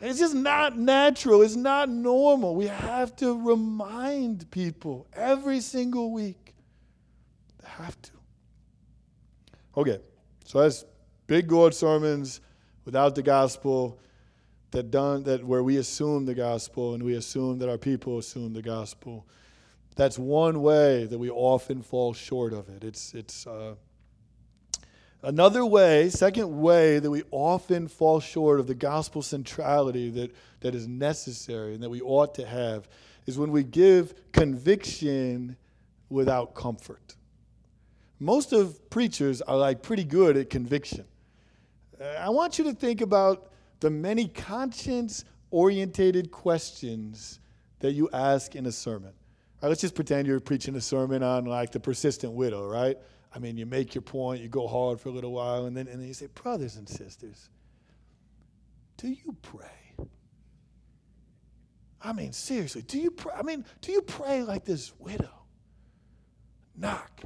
It's 0.00 0.18
just 0.18 0.34
not 0.34 0.78
natural. 0.78 1.40
It's 1.40 1.56
not 1.56 1.88
normal. 1.88 2.54
We 2.54 2.66
have 2.66 3.16
to 3.16 3.40
remind 3.40 4.50
people 4.50 5.06
every 5.14 5.60
single 5.60 6.12
week. 6.12 6.54
They 7.62 7.68
have 7.68 8.00
to. 8.02 8.10
Okay, 9.76 9.98
so 10.44 10.60
that's 10.60 10.84
big 11.26 11.48
God 11.48 11.74
sermons 11.74 12.40
without 12.84 13.14
the 13.14 13.22
gospel 13.22 13.98
that 14.72 14.90
done 14.90 15.22
that 15.22 15.42
where 15.42 15.62
we 15.62 15.78
assume 15.78 16.26
the 16.26 16.34
gospel 16.34 16.94
and 16.94 17.02
we 17.02 17.14
assume 17.14 17.58
that 17.60 17.70
our 17.70 17.78
people 17.78 18.18
assume 18.18 18.52
the 18.52 18.62
gospel. 18.62 19.26
That's 19.96 20.18
one 20.18 20.60
way 20.60 21.06
that 21.06 21.18
we 21.18 21.30
often 21.30 21.80
fall 21.80 22.12
short 22.12 22.52
of 22.52 22.68
it. 22.68 22.84
It's 22.84 23.14
it's 23.14 23.46
uh, 23.46 23.76
Another 25.24 25.64
way, 25.64 26.10
second 26.10 26.60
way 26.60 26.98
that 26.98 27.10
we 27.10 27.22
often 27.30 27.88
fall 27.88 28.20
short 28.20 28.60
of 28.60 28.66
the 28.66 28.74
gospel 28.74 29.22
centrality 29.22 30.10
that, 30.10 30.34
that 30.60 30.74
is 30.74 30.86
necessary 30.86 31.72
and 31.72 31.82
that 31.82 31.88
we 31.88 32.02
ought 32.02 32.34
to 32.34 32.46
have 32.46 32.86
is 33.24 33.38
when 33.38 33.50
we 33.50 33.62
give 33.62 34.14
conviction 34.32 35.56
without 36.10 36.54
comfort. 36.54 37.16
Most 38.20 38.52
of 38.52 38.90
preachers 38.90 39.40
are 39.40 39.56
like 39.56 39.82
pretty 39.82 40.04
good 40.04 40.36
at 40.36 40.50
conviction. 40.50 41.06
I 42.18 42.28
want 42.28 42.58
you 42.58 42.64
to 42.64 42.74
think 42.74 43.00
about 43.00 43.50
the 43.80 43.88
many 43.88 44.28
conscience 44.28 45.24
orientated 45.50 46.32
questions 46.32 47.40
that 47.78 47.92
you 47.92 48.10
ask 48.12 48.54
in 48.56 48.66
a 48.66 48.72
sermon. 48.72 49.14
Let's 49.62 49.80
just 49.80 49.94
pretend 49.94 50.26
you're 50.26 50.40
preaching 50.40 50.76
a 50.76 50.82
sermon 50.82 51.22
on 51.22 51.46
like 51.46 51.72
the 51.72 51.80
persistent 51.80 52.34
widow, 52.34 52.68
right? 52.68 52.98
I 53.34 53.38
mean, 53.40 53.56
you 53.56 53.66
make 53.66 53.94
your 53.94 54.02
point, 54.02 54.42
you 54.42 54.48
go 54.48 54.68
hard 54.68 55.00
for 55.00 55.08
a 55.08 55.12
little 55.12 55.32
while, 55.32 55.66
and 55.66 55.76
then, 55.76 55.88
and 55.88 56.00
then 56.00 56.06
you 56.06 56.14
say, 56.14 56.28
Brothers 56.32 56.76
and 56.76 56.88
sisters, 56.88 57.48
do 58.96 59.08
you 59.08 59.36
pray? 59.42 60.06
I 62.00 62.12
mean, 62.12 62.32
seriously, 62.32 62.82
do 62.82 62.98
you 62.98 63.10
pray? 63.10 63.32
I 63.34 63.42
mean, 63.42 63.64
do 63.80 63.90
you 63.90 64.02
pray 64.02 64.42
like 64.42 64.64
this 64.64 64.92
widow? 64.98 65.32
Knock, 66.76 67.22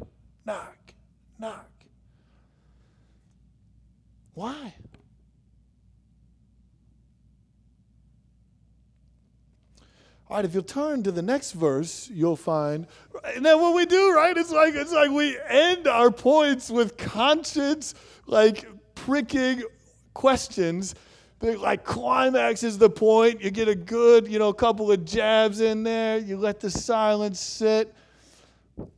knock, 0.47 0.95
knock. 1.39 1.71
Why? 4.35 4.75
All 10.31 10.37
right, 10.37 10.45
if 10.45 10.53
you'll 10.53 10.63
turn 10.63 11.03
to 11.05 11.13
the 11.13 11.23
next 11.23 11.53
verse, 11.53 12.11
you'll 12.13 12.37
find, 12.37 12.87
and 13.35 13.45
then 13.47 13.61
what 13.61 13.75
we 13.75 13.87
do, 13.87 14.13
right? 14.13 14.37
It's 14.37 14.51
like 14.51 14.75
it's 14.75 14.93
like 14.93 15.11
we 15.11 15.39
end 15.49 15.87
our 15.87 16.11
points 16.11 16.71
with 16.71 16.99
conscience, 16.99 17.95
like 18.27 18.67
pricking 18.95 19.63
questions. 20.13 20.95
Like 21.41 21.85
climax 21.85 22.63
is 22.63 22.77
the 22.77 22.91
point. 22.91 23.41
You 23.41 23.51
get 23.51 23.69
a 23.69 23.75
good, 23.75 24.29
you 24.29 24.39
know, 24.39 24.53
couple 24.53 24.91
of 24.93 25.05
jabs 25.05 25.61
in 25.61 25.85
there. 25.85 26.19
You 26.19 26.37
let 26.37 26.61
the 26.61 26.71
silence 26.71 27.41
sit. 27.41 27.95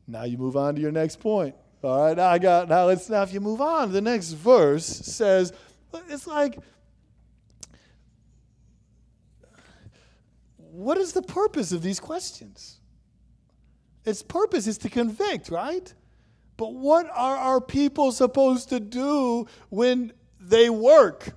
Now 0.08 0.24
you 0.24 0.36
move 0.38 0.56
on 0.56 0.74
to 0.74 0.80
your 0.80 0.90
next 0.90 1.20
point. 1.20 1.54
All 1.82 2.06
right, 2.06 2.16
now 2.16 2.28
I 2.28 2.38
got 2.38 2.68
now 2.68 2.86
let's 2.86 3.08
now 3.08 3.22
if 3.22 3.32
you 3.32 3.40
move 3.40 3.60
on, 3.60 3.92
the 3.92 4.00
next 4.00 4.32
verse 4.32 4.84
says 4.84 5.52
it's 6.08 6.26
like 6.26 6.58
what 10.80 10.96
is 10.96 11.12
the 11.12 11.22
purpose 11.22 11.72
of 11.72 11.82
these 11.82 12.00
questions? 12.00 12.80
Its 14.04 14.22
purpose 14.22 14.66
is 14.66 14.78
to 14.78 14.88
convict, 14.88 15.50
right? 15.50 15.92
But 16.56 16.74
what 16.74 17.06
are 17.14 17.36
our 17.36 17.60
people 17.60 18.12
supposed 18.12 18.70
to 18.70 18.80
do 18.80 19.46
when 19.68 20.12
they 20.40 20.70
work? 20.70 21.34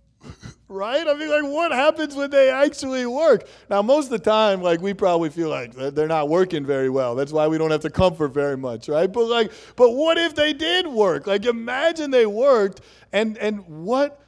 right? 0.68 1.06
I 1.06 1.14
mean, 1.14 1.30
like, 1.30 1.44
what 1.44 1.70
happens 1.70 2.16
when 2.16 2.30
they 2.30 2.50
actually 2.50 3.06
work? 3.06 3.46
Now, 3.70 3.82
most 3.82 4.06
of 4.06 4.10
the 4.10 4.18
time, 4.18 4.62
like, 4.62 4.80
we 4.80 4.94
probably 4.94 5.30
feel 5.30 5.48
like 5.48 5.72
they're 5.72 6.08
not 6.08 6.28
working 6.28 6.66
very 6.66 6.90
well. 6.90 7.14
That's 7.14 7.32
why 7.32 7.46
we 7.46 7.58
don't 7.58 7.70
have 7.70 7.82
to 7.82 7.90
comfort 7.90 8.34
very 8.34 8.56
much, 8.56 8.88
right? 8.88 9.12
But 9.12 9.26
like, 9.26 9.52
but 9.76 9.92
what 9.92 10.18
if 10.18 10.34
they 10.34 10.52
did 10.52 10.88
work? 10.88 11.28
Like, 11.28 11.44
imagine 11.46 12.10
they 12.10 12.26
worked, 12.26 12.80
and 13.12 13.38
and 13.38 13.64
what, 13.68 14.20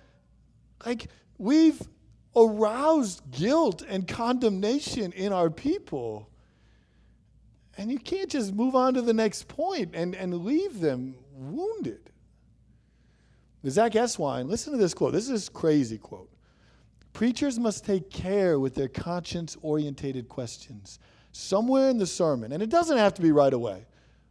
like, 0.87 1.09
we've 1.38 1.80
aroused 2.38 3.30
guilt 3.30 3.83
and 3.87 4.07
condemnation 4.07 5.12
in 5.12 5.33
our 5.33 5.50
people. 5.50 6.28
And 7.76 7.90
you 7.90 7.99
can't 7.99 8.30
just 8.30 8.54
move 8.54 8.75
on 8.75 8.95
to 8.95 9.02
the 9.02 9.14
next 9.14 9.49
point 9.49 9.90
and, 9.95 10.14
and 10.14 10.45
leave 10.45 10.80
them 10.80 11.14
wounded. 11.33 12.11
Zach 13.66 13.92
Eswine, 13.92 14.49
listen 14.49 14.73
to 14.73 14.78
this 14.78 14.95
quote. 14.95 15.12
This 15.12 15.28
is 15.28 15.49
a 15.49 15.50
crazy 15.50 15.99
quote. 15.99 16.30
Preachers 17.12 17.59
must 17.59 17.85
take 17.85 18.11
care 18.11 18.59
with 18.59 18.75
their 18.75 18.88
conscience 18.88 19.57
orientated 19.62 20.28
questions. 20.28 20.99
Somewhere 21.33 21.90
in 21.90 21.99
the 21.99 22.07
sermon, 22.07 22.52
and 22.52 22.62
it 22.62 22.71
doesn't 22.71 22.97
have 22.97 23.14
to 23.14 23.23
be 23.23 23.33
right 23.33 23.52
away, 23.52 23.87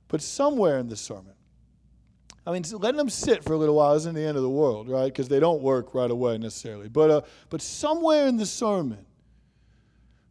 but 0.08 0.22
somewhere 0.22 0.80
in 0.80 0.88
the 0.88 0.96
sermon. 0.96 1.34
I 2.48 2.54
mean, 2.54 2.63
letting 2.72 2.98
them 2.98 3.10
sit 3.10 3.44
for 3.44 3.51
a 3.51 3.58
little 3.58 3.75
while 3.75 3.94
isn't 3.96 4.16
the 4.16 4.24
end 4.24 4.38
of 4.38 4.42
the 4.42 4.50
world, 4.50 4.88
right? 4.88 5.12
Because 5.12 5.27
they 5.27 5.42
don't 5.42 5.62
work 5.62 5.94
right 5.94 6.10
away 6.10 6.38
necessarily. 6.38 6.88
But, 6.88 7.12
uh, 7.12 7.22
but 7.50 7.62
somewhere 7.62 8.25
in 8.25 8.38
the 8.38 8.46
sermon, 8.46 9.06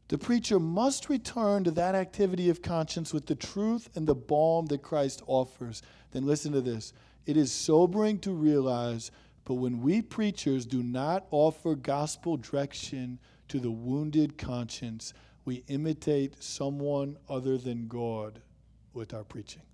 the 0.09 0.17
preacher 0.17 0.59
must 0.59 1.11
return 1.11 1.63
to 1.65 1.71
that 1.73 1.95
activity 1.95 2.49
of 2.49 2.63
conscience 2.63 3.13
with 3.13 3.27
the 3.27 3.35
truth 3.35 3.91
and 3.95 4.07
the 4.07 4.15
balm 4.15 4.65
that 4.67 4.81
Christ 4.81 5.21
offers. 5.27 5.83
Then 6.13 6.25
listen 6.25 6.53
to 6.53 6.63
this 6.63 6.95
it 7.27 7.37
is 7.37 7.53
sobering 7.53 8.19
to 8.21 8.33
realize, 8.33 9.11
but 9.45 9.55
when 9.55 9.83
we 9.83 10.01
preachers 10.01 10.65
do 10.65 10.83
not 10.83 11.27
offer 11.31 11.75
gospel 11.75 12.39
direction 12.39 13.19
to 13.49 13.61
the 13.61 13.71
wounded 13.71 14.39
conscience, 14.39 15.13
we 15.45 15.65
imitate 15.69 16.43
someone 16.43 17.19
other 17.29 17.59
than 17.59 17.89
God 17.89 18.41
with 18.95 19.13
our 19.13 19.25
preaching. 19.25 19.66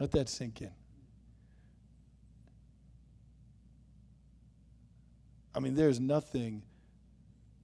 Let 0.00 0.10
that 0.12 0.28
sink 0.28 0.62
in. 0.62 0.70
I 5.54 5.60
mean, 5.60 5.74
there's 5.74 6.00
nothing 6.00 6.62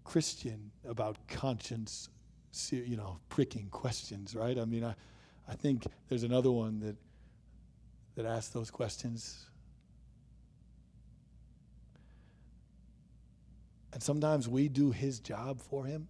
Christian 0.04 0.70
about 0.86 1.16
conscience, 1.28 2.10
you 2.70 2.96
know, 2.96 3.18
pricking 3.30 3.68
questions, 3.70 4.36
right? 4.36 4.58
I 4.58 4.66
mean, 4.66 4.84
I, 4.84 4.94
I 5.48 5.54
think 5.54 5.86
there's 6.08 6.24
another 6.24 6.50
one 6.50 6.78
that 6.80 6.96
that 8.16 8.26
asks 8.26 8.52
those 8.52 8.70
questions. 8.70 9.46
And 13.92 14.02
sometimes 14.02 14.48
we 14.48 14.68
do 14.68 14.90
his 14.90 15.20
job 15.20 15.60
for 15.60 15.84
him 15.84 16.08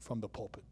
from 0.00 0.20
the 0.20 0.28
pulpit. 0.28 0.64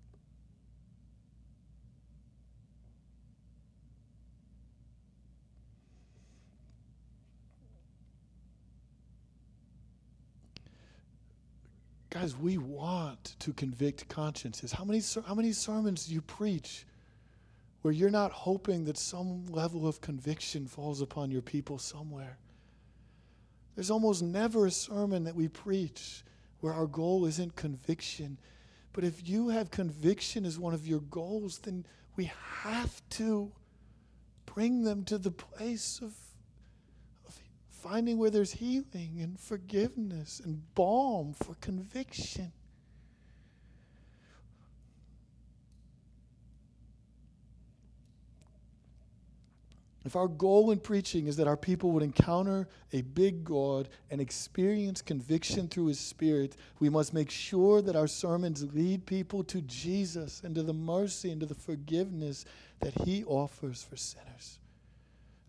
Guys, 12.10 12.36
we 12.36 12.58
want 12.58 13.36
to 13.38 13.52
convict 13.52 14.08
consciences. 14.08 14.72
How 14.72 14.84
many, 14.84 15.00
how 15.26 15.34
many 15.34 15.52
sermons 15.52 16.06
do 16.06 16.14
you 16.14 16.20
preach 16.20 16.84
where 17.82 17.94
you're 17.94 18.10
not 18.10 18.32
hoping 18.32 18.84
that 18.84 18.98
some 18.98 19.46
level 19.46 19.86
of 19.86 20.00
conviction 20.00 20.66
falls 20.66 21.00
upon 21.00 21.30
your 21.30 21.40
people 21.40 21.78
somewhere? 21.78 22.36
There's 23.76 23.92
almost 23.92 24.22
never 24.22 24.66
a 24.66 24.72
sermon 24.72 25.22
that 25.22 25.36
we 25.36 25.46
preach 25.46 26.24
where 26.58 26.74
our 26.74 26.88
goal 26.88 27.26
isn't 27.26 27.54
conviction. 27.54 28.38
But 28.92 29.04
if 29.04 29.28
you 29.28 29.50
have 29.50 29.70
conviction 29.70 30.44
as 30.44 30.58
one 30.58 30.74
of 30.74 30.88
your 30.88 31.00
goals, 31.00 31.58
then 31.58 31.86
we 32.16 32.32
have 32.64 33.00
to 33.10 33.52
bring 34.46 34.82
them 34.82 35.04
to 35.04 35.16
the 35.16 35.30
place 35.30 36.00
of 36.02 36.12
finding 37.82 38.18
where 38.18 38.30
there's 38.30 38.52
healing 38.52 39.18
and 39.20 39.38
forgiveness 39.38 40.40
and 40.44 40.62
balm 40.74 41.34
for 41.34 41.54
conviction. 41.60 42.52
If 50.04 50.16
our 50.16 50.28
goal 50.28 50.70
in 50.70 50.80
preaching 50.80 51.26
is 51.26 51.36
that 51.36 51.46
our 51.46 51.58
people 51.58 51.92
would 51.92 52.02
encounter 52.02 52.66
a 52.92 53.02
big 53.02 53.44
God 53.44 53.88
and 54.10 54.20
experience 54.20 55.02
conviction 55.02 55.68
through 55.68 55.86
His 55.86 56.00
Spirit, 56.00 56.56
we 56.80 56.88
must 56.88 57.12
make 57.12 57.30
sure 57.30 57.82
that 57.82 57.96
our 57.96 58.06
sermons 58.06 58.64
lead 58.74 59.04
people 59.04 59.44
to 59.44 59.60
Jesus 59.62 60.40
and 60.42 60.54
to 60.54 60.62
the 60.62 60.72
mercy 60.72 61.30
and 61.30 61.40
to 61.40 61.46
the 61.46 61.54
forgiveness 61.54 62.46
that 62.80 62.94
He 63.04 63.24
offers 63.24 63.82
for 63.82 63.96
sinners. 63.96 64.58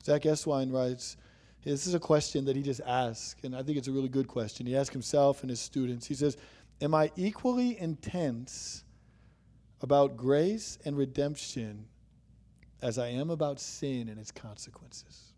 Zach 0.04 0.24
Eswine 0.24 0.72
writes, 0.72 1.16
this 1.64 1.86
is 1.86 1.94
a 1.94 2.00
question 2.00 2.46
that 2.46 2.56
he 2.56 2.64
just 2.64 2.82
asked, 2.86 3.44
and 3.44 3.56
I 3.56 3.62
think 3.62 3.78
it's 3.78 3.88
a 3.88 3.92
really 3.92 4.10
good 4.10 4.28
question. 4.28 4.66
He 4.66 4.76
asks 4.76 4.94
himself 4.94 5.42
and 5.42 5.50
his 5.50 5.60
students. 5.60 6.08
He 6.08 6.16
says, 6.16 6.38
Am 6.82 6.96
I 6.96 7.12
equally 7.16 7.80
intense 7.80 8.84
about 9.82 10.18
grace 10.18 10.80
and 10.84 10.98
redemption 10.98 11.86
as 12.82 12.98
I 12.98 13.10
am 13.10 13.30
about 13.30 13.60
sin 13.60 14.10
and 14.10 14.20
its 14.20 14.32
consequences? 14.32 15.32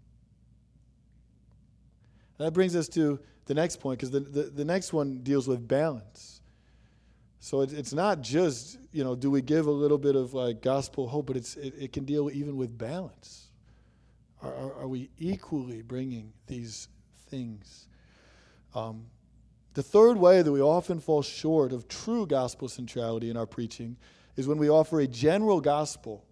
that 2.38 2.52
brings 2.52 2.76
us 2.76 2.90
to 2.90 3.20
the 3.46 3.54
next 3.54 3.78
point, 3.78 4.00
because 4.00 4.12
the, 4.12 4.20
the, 4.20 4.44
the, 4.44 4.66
next 4.66 4.92
one 4.92 5.20
deals 5.20 5.48
with 5.48 5.68
balance. 5.68 6.42
So 7.40 7.62
it, 7.62 7.74
it's 7.74 7.94
not 7.94 8.22
just, 8.22 8.80
you 8.92 9.04
know, 9.04 9.16
do 9.16 9.30
we 9.30 9.42
give 9.42 9.68
a 9.68 9.72
little 9.72 9.98
bit 9.98 10.16
of 10.16 10.34
like 10.34 10.62
gospel 10.62 11.08
hope, 11.08 11.28
but 11.28 11.38
it's, 11.38 11.56
it, 11.56 11.74
it 11.78 11.94
can 11.94 12.06
deal 12.06 12.30
even 12.32 12.58
with 12.58 12.78
balance. 12.78 13.43
Are, 14.44 14.54
are, 14.54 14.74
are 14.82 14.88
we 14.88 15.10
equally 15.18 15.82
bringing 15.82 16.34
these 16.48 16.90
things? 17.30 17.88
Um, 18.76 19.06
the 19.74 19.84
third 19.84 20.18
way 20.18 20.42
that 20.42 20.52
we 20.52 20.62
often 20.62 21.00
fall 21.00 21.22
short 21.22 21.72
of 21.72 21.88
true 21.88 22.28
gospel 22.28 22.68
centrality 22.68 23.30
in 23.30 23.38
our 23.38 23.46
preaching 23.46 23.98
is 24.36 24.48
when 24.48 24.58
we 24.58 24.70
offer 24.70 25.00
a 25.00 25.08
general 25.08 25.62
gospel 25.62 26.26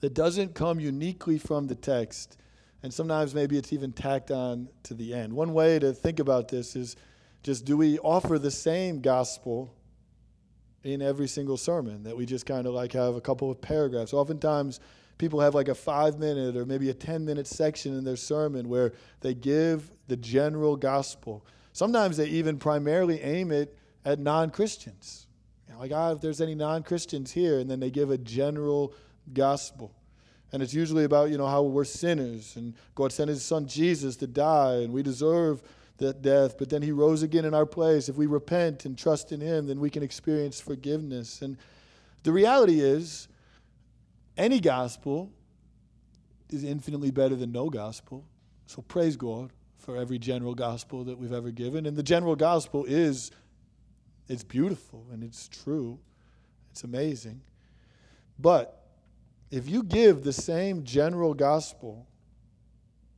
that 0.00 0.14
doesn't 0.14 0.54
come 0.54 0.78
uniquely 0.80 1.38
from 1.38 1.66
the 1.66 1.74
text, 1.74 2.36
and 2.82 2.92
sometimes 2.92 3.34
maybe 3.34 3.56
it's 3.56 3.72
even 3.72 3.92
tacked 3.92 4.30
on 4.30 4.68
to 4.84 4.94
the 4.94 5.14
end. 5.14 5.32
One 5.32 5.52
way 5.52 5.78
to 5.78 5.92
think 5.92 6.20
about 6.20 6.48
this 6.48 6.76
is 6.76 6.96
just 7.42 7.64
do 7.64 7.76
we 7.76 7.98
offer 7.98 8.38
the 8.38 8.50
same 8.50 9.00
gospel 9.00 9.74
in 10.84 11.02
every 11.02 11.28
single 11.28 11.56
sermon 11.56 12.04
that 12.04 12.16
we 12.16 12.26
just 12.26 12.46
kind 12.46 12.66
of 12.66 12.74
like 12.74 12.92
have 12.92 13.14
a 13.14 13.20
couple 13.20 13.50
of 13.50 13.60
paragraphs? 13.60 14.12
Oftentimes, 14.12 14.80
people 15.18 15.40
have 15.40 15.54
like 15.54 15.68
a 15.68 15.74
five 15.74 16.18
minute 16.18 16.56
or 16.56 16.64
maybe 16.64 16.90
a 16.90 16.94
10 16.94 17.24
minute 17.24 17.46
section 17.46 17.96
in 17.96 18.04
their 18.04 18.16
sermon 18.16 18.68
where 18.68 18.92
they 19.20 19.34
give 19.34 19.90
the 20.06 20.16
general 20.16 20.76
gospel. 20.76 21.44
Sometimes 21.72 22.16
they 22.16 22.26
even 22.26 22.58
primarily 22.58 23.20
aim 23.20 23.52
it 23.52 23.76
at 24.04 24.18
non 24.18 24.50
Christians. 24.50 25.26
You 25.66 25.74
know, 25.74 25.80
like, 25.80 25.92
ah, 25.92 26.12
if 26.12 26.20
there's 26.20 26.40
any 26.40 26.54
non 26.54 26.82
Christians 26.82 27.32
here, 27.32 27.58
and 27.58 27.70
then 27.70 27.80
they 27.80 27.90
give 27.90 28.10
a 28.10 28.18
general 28.18 28.94
gospel. 29.32 29.92
And 30.52 30.62
it's 30.62 30.72
usually 30.72 31.04
about, 31.04 31.30
you 31.30 31.36
know, 31.36 31.46
how 31.46 31.62
we're 31.62 31.84
sinners 31.84 32.56
and 32.56 32.74
God 32.94 33.12
sent 33.12 33.28
his 33.28 33.44
son 33.44 33.66
Jesus 33.66 34.16
to 34.16 34.26
die 34.26 34.76
and 34.76 34.92
we 34.92 35.02
deserve 35.02 35.62
that 35.98 36.22
death, 36.22 36.56
but 36.58 36.70
then 36.70 36.80
he 36.80 36.92
rose 36.92 37.22
again 37.22 37.44
in 37.44 37.54
our 37.54 37.66
place. 37.66 38.08
If 38.08 38.16
we 38.16 38.26
repent 38.26 38.84
and 38.84 38.96
trust 38.96 39.32
in 39.32 39.40
him, 39.40 39.66
then 39.66 39.80
we 39.80 39.90
can 39.90 40.02
experience 40.02 40.60
forgiveness. 40.60 41.42
And 41.42 41.58
the 42.22 42.32
reality 42.32 42.80
is, 42.80 43.28
any 44.38 44.60
gospel 44.60 45.30
is 46.48 46.64
infinitely 46.64 47.10
better 47.10 47.36
than 47.36 47.52
no 47.52 47.68
gospel. 47.68 48.24
So 48.66 48.80
praise 48.82 49.16
God 49.16 49.52
for 49.76 49.96
every 49.96 50.18
general 50.18 50.54
gospel 50.54 51.04
that 51.04 51.18
we've 51.18 51.32
ever 51.32 51.50
given. 51.50 51.84
And 51.84 51.96
the 51.96 52.02
general 52.02 52.36
gospel 52.36 52.84
is 52.86 53.30
it's 54.28 54.44
beautiful 54.44 55.06
and 55.12 55.24
it's 55.24 55.48
true. 55.48 55.98
It's 56.70 56.84
amazing. 56.84 57.40
But 58.38 58.86
if 59.50 59.68
you 59.68 59.82
give 59.82 60.22
the 60.22 60.32
same 60.32 60.84
general 60.84 61.34
gospel 61.34 62.06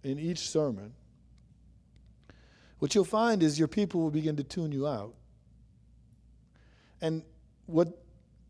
in 0.02 0.18
each 0.18 0.48
sermon, 0.48 0.94
what 2.78 2.94
you'll 2.94 3.04
find 3.04 3.42
is 3.42 3.58
your 3.58 3.68
people 3.68 4.00
will 4.00 4.10
begin 4.10 4.36
to 4.36 4.44
tune 4.44 4.72
you 4.72 4.86
out. 4.86 5.14
And 7.02 7.22
what 7.66 8.02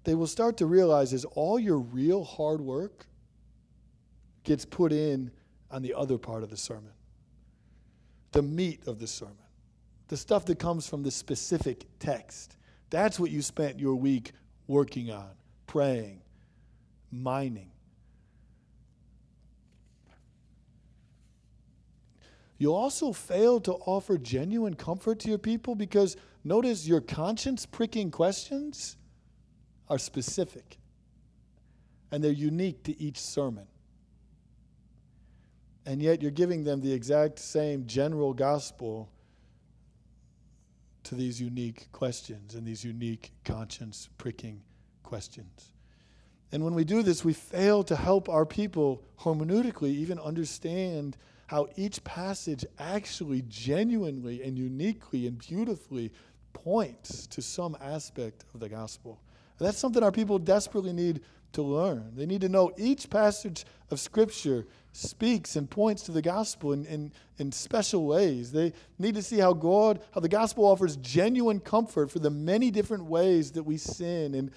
they 0.04 0.14
will 0.14 0.26
start 0.26 0.56
to 0.58 0.66
realize 0.66 1.12
is 1.12 1.24
all 1.24 1.58
your 1.58 1.78
real 1.78 2.24
hard 2.24 2.60
work 2.60 3.06
gets 4.44 4.64
put 4.64 4.92
in 4.92 5.30
on 5.70 5.82
the 5.82 5.94
other 5.94 6.18
part 6.18 6.42
of 6.42 6.50
the 6.50 6.56
sermon, 6.56 6.92
the 8.32 8.42
meat 8.42 8.86
of 8.86 8.98
the 8.98 9.06
sermon, 9.06 9.36
the 10.08 10.16
stuff 10.16 10.44
that 10.46 10.58
comes 10.58 10.88
from 10.88 11.02
the 11.02 11.10
specific 11.10 11.86
text. 11.98 12.56
That's 12.88 13.20
what 13.20 13.30
you 13.30 13.42
spent 13.42 13.78
your 13.78 13.94
week 13.94 14.32
working 14.66 15.10
on, 15.10 15.30
praying, 15.66 16.22
mining. 17.12 17.70
You'll 22.58 22.74
also 22.74 23.12
fail 23.12 23.60
to 23.60 23.72
offer 23.72 24.18
genuine 24.18 24.74
comfort 24.74 25.18
to 25.20 25.28
your 25.28 25.38
people 25.38 25.74
because 25.74 26.16
notice 26.44 26.86
your 26.86 27.00
conscience 27.00 27.64
pricking 27.64 28.10
questions 28.10 28.96
are 29.90 29.98
specific 29.98 30.78
and 32.10 32.24
they're 32.24 32.30
unique 32.30 32.84
to 32.84 32.98
each 33.00 33.18
sermon. 33.18 33.66
And 35.84 36.00
yet 36.00 36.22
you're 36.22 36.30
giving 36.30 36.64
them 36.64 36.80
the 36.80 36.92
exact 36.92 37.38
same 37.38 37.86
general 37.86 38.32
gospel 38.32 39.10
to 41.04 41.14
these 41.14 41.40
unique 41.40 41.90
questions 41.92 42.54
and 42.54 42.66
these 42.66 42.84
unique 42.84 43.32
conscience 43.44 44.08
pricking 44.16 44.62
questions. 45.02 45.72
And 46.52 46.64
when 46.64 46.74
we 46.74 46.84
do 46.84 47.02
this, 47.02 47.24
we 47.24 47.32
fail 47.32 47.82
to 47.84 47.96
help 47.96 48.28
our 48.28 48.44
people 48.44 49.02
hermeneutically 49.20 49.90
even 49.90 50.18
understand 50.18 51.16
how 51.46 51.68
each 51.76 52.02
passage 52.04 52.64
actually 52.78 53.42
genuinely 53.48 54.42
and 54.42 54.56
uniquely 54.56 55.26
and 55.26 55.38
beautifully 55.38 56.12
points 56.52 57.26
to 57.28 57.42
some 57.42 57.76
aspect 57.80 58.44
of 58.54 58.60
the 58.60 58.68
gospel. 58.68 59.20
And 59.60 59.68
that's 59.68 59.78
something 59.78 60.02
our 60.02 60.10
people 60.10 60.38
desperately 60.38 60.92
need 60.92 61.20
to 61.52 61.62
learn. 61.62 62.12
They 62.16 62.26
need 62.26 62.40
to 62.40 62.48
know 62.48 62.72
each 62.76 63.10
passage 63.10 63.66
of 63.90 64.00
Scripture 64.00 64.66
speaks 64.92 65.54
and 65.56 65.68
points 65.68 66.02
to 66.04 66.12
the 66.12 66.22
gospel 66.22 66.72
in, 66.72 66.86
in, 66.86 67.12
in 67.38 67.52
special 67.52 68.06
ways. 68.06 68.50
They 68.50 68.72
need 68.98 69.14
to 69.14 69.22
see 69.22 69.38
how 69.38 69.52
God, 69.52 70.00
how 70.12 70.20
the 70.20 70.28
gospel 70.28 70.64
offers 70.64 70.96
genuine 70.96 71.60
comfort 71.60 72.10
for 72.10 72.18
the 72.18 72.30
many 72.30 72.70
different 72.70 73.04
ways 73.04 73.52
that 73.52 73.62
we 73.62 73.76
sin 73.76 74.34
and 74.34 74.50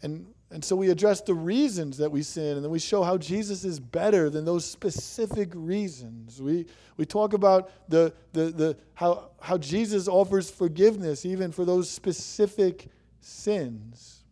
and 0.00 0.26
and 0.50 0.64
so 0.64 0.74
we 0.76 0.88
address 0.88 1.20
the 1.20 1.34
reasons 1.34 1.98
that 1.98 2.10
we 2.10 2.22
sin, 2.22 2.56
and 2.56 2.64
then 2.64 2.70
we 2.70 2.78
show 2.78 3.02
how 3.02 3.18
Jesus 3.18 3.64
is 3.64 3.78
better 3.78 4.30
than 4.30 4.46
those 4.46 4.64
specific 4.64 5.50
reasons. 5.54 6.40
We, 6.40 6.66
we 6.96 7.04
talk 7.04 7.34
about 7.34 7.70
the, 7.88 8.14
the, 8.32 8.46
the, 8.46 8.76
how, 8.94 9.28
how 9.40 9.58
Jesus 9.58 10.08
offers 10.08 10.50
forgiveness 10.50 11.26
even 11.26 11.52
for 11.52 11.66
those 11.66 11.90
specific 11.90 12.88
sins. 13.20 14.22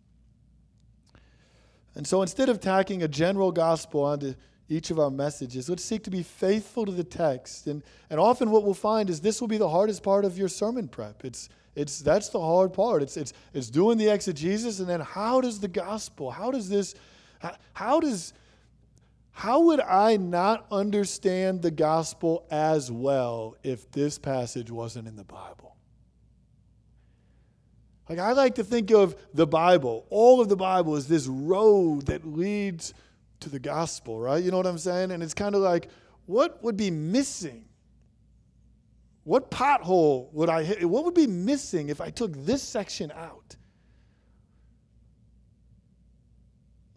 And 1.94 2.06
so 2.06 2.22
instead 2.22 2.48
of 2.48 2.60
tacking 2.60 3.02
a 3.02 3.08
general 3.08 3.52
gospel 3.52 4.02
onto 4.04 4.34
each 4.68 4.90
of 4.90 4.98
our 4.98 5.10
messages, 5.10 5.68
let's 5.68 5.84
seek 5.84 6.04
to 6.04 6.10
be 6.10 6.22
faithful 6.22 6.84
to 6.84 6.92
the 6.92 7.04
text. 7.04 7.66
And, 7.66 7.82
and 8.10 8.20
often 8.20 8.50
what 8.50 8.64
we'll 8.64 8.74
find 8.74 9.08
is 9.08 9.20
this 9.20 9.40
will 9.40 9.48
be 9.48 9.58
the 9.58 9.68
hardest 9.68 10.02
part 10.02 10.24
of 10.24 10.36
your 10.36 10.48
sermon 10.48 10.88
prep. 10.88 11.24
It's, 11.24 11.48
it's 11.76 12.00
that's 12.00 12.30
the 12.30 12.40
hard 12.40 12.72
part. 12.72 13.02
It's 13.02 13.18
it's 13.18 13.34
it's 13.52 13.68
doing 13.68 13.98
the 13.98 14.08
exegesis 14.08 14.80
and 14.80 14.88
then 14.88 15.00
how 15.00 15.42
does 15.42 15.60
the 15.60 15.68
gospel, 15.68 16.30
how 16.30 16.50
does 16.50 16.68
this 16.70 16.94
how, 17.38 17.54
how 17.74 18.00
does 18.00 18.32
how 19.30 19.60
would 19.60 19.80
I 19.80 20.16
not 20.16 20.66
understand 20.72 21.60
the 21.60 21.70
gospel 21.70 22.46
as 22.50 22.90
well 22.90 23.54
if 23.62 23.90
this 23.90 24.18
passage 24.18 24.70
wasn't 24.70 25.06
in 25.06 25.16
the 25.16 25.24
Bible? 25.24 25.75
Like 28.08 28.18
I 28.18 28.32
like 28.32 28.54
to 28.56 28.64
think 28.64 28.90
of 28.90 29.16
the 29.34 29.46
Bible, 29.46 30.06
all 30.10 30.40
of 30.40 30.48
the 30.48 30.56
Bible 30.56 30.96
is 30.96 31.08
this 31.08 31.26
road 31.26 32.06
that 32.06 32.26
leads 32.26 32.94
to 33.40 33.48
the 33.48 33.58
gospel, 33.58 34.20
right? 34.20 34.42
You 34.42 34.50
know 34.50 34.56
what 34.56 34.66
I'm 34.66 34.78
saying? 34.78 35.10
And 35.10 35.22
it's 35.22 35.34
kind 35.34 35.54
of 35.54 35.60
like 35.60 35.88
what 36.26 36.62
would 36.62 36.76
be 36.76 36.90
missing 36.90 37.66
what 39.26 39.50
pothole 39.50 40.32
would 40.34 40.48
I 40.48 40.62
hit? 40.62 40.88
What 40.88 41.04
would 41.04 41.14
be 41.14 41.26
missing 41.26 41.88
if 41.88 42.00
I 42.00 42.10
took 42.10 42.32
this 42.44 42.62
section 42.62 43.10
out? 43.10 43.56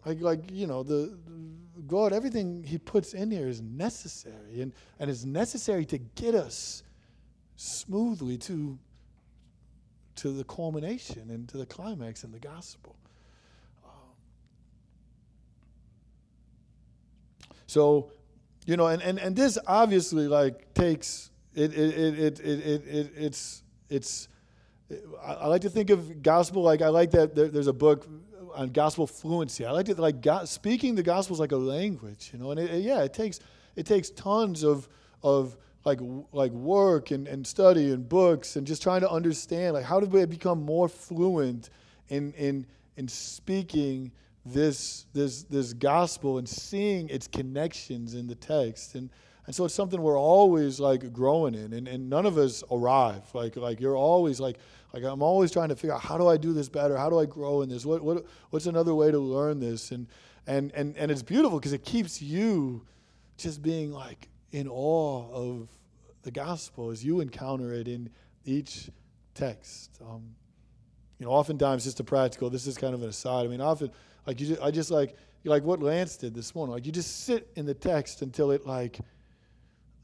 Like, 0.06 0.20
like 0.20 0.48
you 0.52 0.68
know, 0.68 0.84
the, 0.84 1.18
the 1.26 1.82
God, 1.88 2.12
everything 2.12 2.62
He 2.62 2.78
puts 2.78 3.14
in 3.14 3.32
here 3.32 3.48
is 3.48 3.60
necessary, 3.60 4.60
and, 4.60 4.72
and 5.00 5.10
is 5.10 5.26
necessary 5.26 5.84
to 5.86 5.98
get 5.98 6.36
us 6.36 6.84
smoothly 7.56 8.38
to, 8.38 8.78
to 10.16 10.32
the 10.32 10.44
culmination 10.44 11.30
and 11.30 11.48
to 11.48 11.56
the 11.56 11.66
climax 11.66 12.24
in 12.24 12.32
the 12.32 12.38
gospel. 12.38 12.96
Um, 13.84 13.90
so, 17.66 18.12
you 18.66 18.76
know, 18.76 18.88
and, 18.88 19.02
and, 19.02 19.18
and 19.18 19.34
this 19.34 19.58
obviously 19.66 20.28
like 20.28 20.74
takes 20.74 21.30
it, 21.54 21.72
it, 21.72 21.98
it, 21.98 22.18
it, 22.18 22.40
it, 22.40 22.86
it, 22.86 23.12
it's, 23.16 23.62
it's, 23.88 24.28
I 25.22 25.46
like 25.46 25.62
to 25.62 25.70
think 25.70 25.90
of 25.90 26.22
gospel 26.22 26.62
like 26.62 26.82
I 26.82 26.88
like 26.88 27.12
that 27.12 27.34
there, 27.34 27.48
there's 27.48 27.68
a 27.68 27.72
book 27.72 28.08
on 28.54 28.70
gospel 28.70 29.06
fluency. 29.06 29.64
I 29.64 29.70
like 29.70 29.86
to 29.86 30.00
like 30.00 30.16
speaking 30.46 30.94
the 30.94 31.02
gospel 31.02 31.34
is 31.34 31.40
like 31.40 31.52
a 31.52 31.56
language, 31.56 32.30
you 32.32 32.38
know. 32.38 32.50
And 32.50 32.60
it, 32.60 32.82
yeah, 32.82 33.02
it 33.02 33.14
takes 33.14 33.40
it 33.76 33.86
takes 33.86 34.10
tons 34.10 34.64
of 34.64 34.88
of 35.22 35.56
like 35.84 36.00
like 36.32 36.52
work 36.52 37.10
and, 37.10 37.26
and 37.26 37.46
study 37.46 37.90
and 37.90 38.08
books 38.08 38.56
and 38.56 38.66
just 38.66 38.82
trying 38.82 39.00
to 39.00 39.10
understand 39.10 39.74
like 39.74 39.84
how 39.84 40.00
do 40.00 40.06
we 40.06 40.24
become 40.26 40.62
more 40.62 40.88
fluent 40.88 41.70
in 42.08 42.32
in 42.34 42.66
in 42.96 43.08
speaking 43.08 44.12
this 44.44 45.06
this 45.12 45.44
this 45.44 45.72
gospel 45.72 46.38
and 46.38 46.48
seeing 46.48 47.08
its 47.08 47.26
connections 47.26 48.14
in 48.14 48.26
the 48.26 48.34
text 48.34 48.94
and 48.94 49.10
and 49.50 49.54
so 49.56 49.64
it's 49.64 49.74
something 49.74 50.00
we're 50.00 50.16
always 50.16 50.78
like 50.78 51.12
growing 51.12 51.56
in, 51.56 51.72
and, 51.72 51.88
and 51.88 52.08
none 52.08 52.24
of 52.24 52.38
us 52.38 52.62
arrive. 52.70 53.24
Like 53.34 53.56
like 53.56 53.80
you're 53.80 53.96
always 53.96 54.38
like 54.38 54.58
like 54.92 55.02
I'm 55.02 55.22
always 55.22 55.50
trying 55.50 55.70
to 55.70 55.74
figure 55.74 55.92
out 55.92 56.02
how 56.02 56.16
do 56.18 56.28
I 56.28 56.36
do 56.36 56.52
this 56.52 56.68
better? 56.68 56.96
How 56.96 57.10
do 57.10 57.18
I 57.18 57.26
grow 57.26 57.62
in 57.62 57.68
this? 57.68 57.84
What 57.84 58.00
what 58.02 58.26
what's 58.50 58.66
another 58.66 58.94
way 58.94 59.10
to 59.10 59.18
learn 59.18 59.58
this? 59.58 59.90
And 59.90 60.06
and 60.46 60.70
and 60.76 60.96
and 60.96 61.10
it's 61.10 61.22
beautiful 61.22 61.58
because 61.58 61.72
it 61.72 61.84
keeps 61.84 62.22
you 62.22 62.86
just 63.38 63.60
being 63.60 63.90
like 63.90 64.28
in 64.52 64.68
awe 64.68 65.30
of 65.32 65.68
the 66.22 66.30
gospel 66.30 66.90
as 66.90 67.04
you 67.04 67.20
encounter 67.20 67.72
it 67.72 67.88
in 67.88 68.10
each 68.44 68.90
text. 69.34 69.98
Um, 70.02 70.34
you 71.18 71.26
know, 71.26 71.32
oftentimes 71.32 71.84
just 71.84 72.00
a 72.00 72.04
practical. 72.04 72.50
This 72.50 72.66
is 72.66 72.76
kind 72.76 72.94
of 72.94 73.02
an 73.02 73.08
aside. 73.08 73.44
I 73.44 73.48
mean, 73.48 73.60
often 73.60 73.90
like 74.26 74.40
you, 74.40 74.46
just, 74.46 74.62
I 74.62 74.70
just 74.70 74.90
like 74.90 75.16
like 75.44 75.62
what 75.62 75.80
Lance 75.80 76.16
did 76.16 76.34
this 76.34 76.54
morning. 76.54 76.74
Like 76.74 76.86
you 76.86 76.92
just 76.92 77.24
sit 77.24 77.48
in 77.56 77.66
the 77.66 77.74
text 77.74 78.22
until 78.22 78.50
it 78.50 78.66
like 78.66 78.98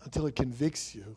until 0.05 0.27
it 0.27 0.37
convicts 0.37 0.95
you. 0.95 1.17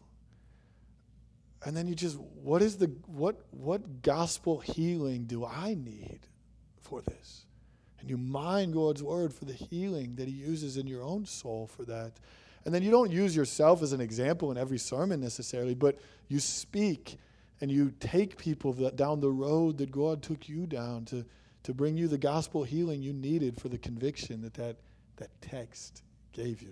And 1.66 1.76
then 1.76 1.88
you 1.88 1.96
just 1.96 2.18
what 2.18 2.62
is 2.62 2.78
the 2.78 2.88
what 3.08 3.42
what 3.52 4.02
gospel 4.02 4.60
healing 4.60 5.26
do 5.26 5.46
I 5.46 5.76
need 5.76 6.20
for 6.80 7.02
this? 7.02 7.46
And 8.00 8.10
you 8.10 8.18
mine 8.18 8.72
God's 8.72 9.04
word 9.04 9.34
for 9.34 9.46
the 9.46 9.54
healing 9.54 10.16
that 10.16 10.28
he 10.28 10.34
uses 10.34 10.78
in 10.78 10.88
your 10.88 11.04
own 11.04 11.26
soul 11.26 11.68
for 11.68 11.84
that. 11.86 12.14
And 12.70 12.76
then 12.76 12.84
you 12.84 12.92
don't 12.92 13.10
use 13.10 13.36
yourself 13.36 13.82
as 13.82 13.94
an 13.94 14.00
example 14.00 14.52
in 14.52 14.58
every 14.60 14.78
sermon 14.78 15.20
necessarily, 15.20 15.74
but 15.74 15.98
you 16.28 16.40
speak 16.40 17.18
and 17.62 17.72
you 17.72 17.92
take 18.00 18.38
people 18.38 18.74
that 18.74 18.96
down 18.96 19.22
the 19.22 19.32
road 19.32 19.80
that 19.80 19.90
God 19.90 20.22
took 20.22 20.48
you 20.48 20.68
down 20.68 21.06
to, 21.06 21.26
to 21.64 21.74
bring 21.74 21.98
you 21.98 22.08
the 22.08 22.20
gospel 22.20 22.64
healing 22.64 23.02
you 23.02 23.12
needed 23.12 23.60
for 23.60 23.70
the 23.70 23.80
conviction 23.80 24.44
that 24.44 24.54
that, 24.54 24.76
that 25.16 25.32
text 25.42 26.04
gave 26.32 26.62
you. 26.62 26.72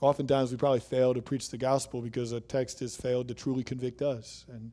Oftentimes, 0.00 0.50
we 0.50 0.56
probably 0.56 0.80
fail 0.80 1.14
to 1.14 1.22
preach 1.22 1.50
the 1.50 1.56
gospel 1.56 2.02
because 2.02 2.32
a 2.32 2.40
text 2.40 2.80
has 2.80 2.96
failed 2.96 3.28
to 3.28 3.34
truly 3.34 3.62
convict 3.62 4.02
us. 4.02 4.44
And 4.48 4.72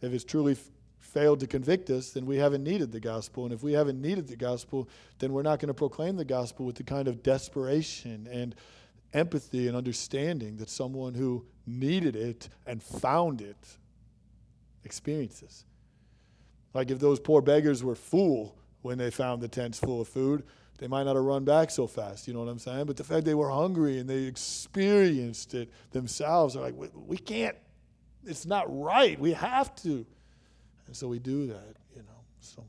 if 0.00 0.14
it's 0.14 0.24
truly 0.24 0.52
f- 0.52 0.70
failed 1.00 1.40
to 1.40 1.46
convict 1.46 1.90
us, 1.90 2.12
then 2.12 2.24
we 2.24 2.38
haven't 2.38 2.64
needed 2.64 2.92
the 2.92 2.98
gospel. 2.98 3.44
And 3.44 3.52
if 3.52 3.62
we 3.62 3.74
haven't 3.74 4.00
needed 4.00 4.26
the 4.26 4.36
gospel, 4.36 4.88
then 5.18 5.34
we're 5.34 5.42
not 5.42 5.58
going 5.58 5.68
to 5.68 5.74
proclaim 5.74 6.16
the 6.16 6.24
gospel 6.24 6.64
with 6.64 6.76
the 6.76 6.82
kind 6.82 7.08
of 7.08 7.22
desperation 7.22 8.26
and 8.32 8.54
empathy 9.14 9.68
and 9.68 9.76
understanding 9.76 10.56
that 10.58 10.68
someone 10.68 11.14
who 11.14 11.46
needed 11.66 12.16
it 12.16 12.48
and 12.66 12.82
found 12.82 13.40
it 13.40 13.78
experiences. 14.84 15.64
Like 16.74 16.90
if 16.90 16.98
those 16.98 17.20
poor 17.20 17.40
beggars 17.40 17.82
were 17.82 17.94
full 17.94 18.56
when 18.82 18.98
they 18.98 19.10
found 19.10 19.40
the 19.40 19.48
tents 19.48 19.78
full 19.78 20.00
of 20.00 20.08
food, 20.08 20.42
they 20.78 20.88
might 20.88 21.04
not 21.04 21.14
have 21.14 21.24
run 21.24 21.44
back 21.44 21.70
so 21.70 21.86
fast, 21.86 22.26
you 22.26 22.34
know 22.34 22.40
what 22.40 22.48
I'm 22.48 22.58
saying? 22.58 22.86
But 22.86 22.96
the 22.96 23.04
fact 23.04 23.24
they 23.24 23.34
were 23.34 23.48
hungry 23.48 23.98
and 23.98 24.10
they 24.10 24.24
experienced 24.24 25.54
it 25.54 25.70
themselves, 25.92 26.54
they're 26.54 26.62
like, 26.62 26.76
we, 26.76 26.88
we 26.94 27.16
can't, 27.16 27.56
it's 28.26 28.44
not 28.44 28.66
right. 28.68 29.18
We 29.18 29.32
have 29.32 29.74
to. 29.76 30.04
And 30.86 30.96
so 30.96 31.08
we 31.08 31.20
do 31.20 31.46
that, 31.46 31.76
you 31.94 32.02
know. 32.02 32.24
So 32.40 32.64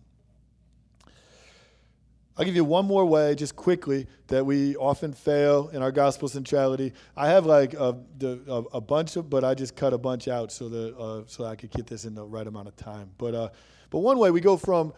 I'll 2.38 2.44
give 2.44 2.56
you 2.56 2.66
one 2.66 2.86
more 2.86 3.06
way, 3.06 3.34
just 3.34 3.56
quickly, 3.56 4.08
that 4.28 4.46
we 4.46 4.76
often 4.76 5.14
fail 5.14 5.70
in 5.70 5.82
our 5.82 5.92
gospel 5.92 6.28
centrality. 6.28 6.92
I 7.16 7.30
have 7.30 7.46
like 7.46 7.74
a, 7.76 7.98
the, 8.18 8.42
a, 8.48 8.78
a 8.78 8.82
bunch 8.82 9.16
of, 9.16 9.30
but 9.30 9.46
I 9.46 9.54
just 9.54 9.76
cut 9.76 9.94
a 9.94 9.98
bunch 9.98 10.28
out 10.28 10.52
so 10.52 10.68
that 10.68 10.98
uh, 10.98 11.24
so 11.28 11.46
I 11.46 11.56
could 11.56 11.72
get 11.72 11.88
this 11.88 12.04
in 12.04 12.14
the 12.14 12.26
right 12.26 12.46
amount 12.46 12.68
of 12.68 12.76
time. 12.76 13.10
But 13.18 13.36
uh, 13.36 13.50
but 13.90 14.00
one 14.00 14.18
way 14.18 14.32
we 14.32 14.42
go 14.42 14.58
from 14.58 14.94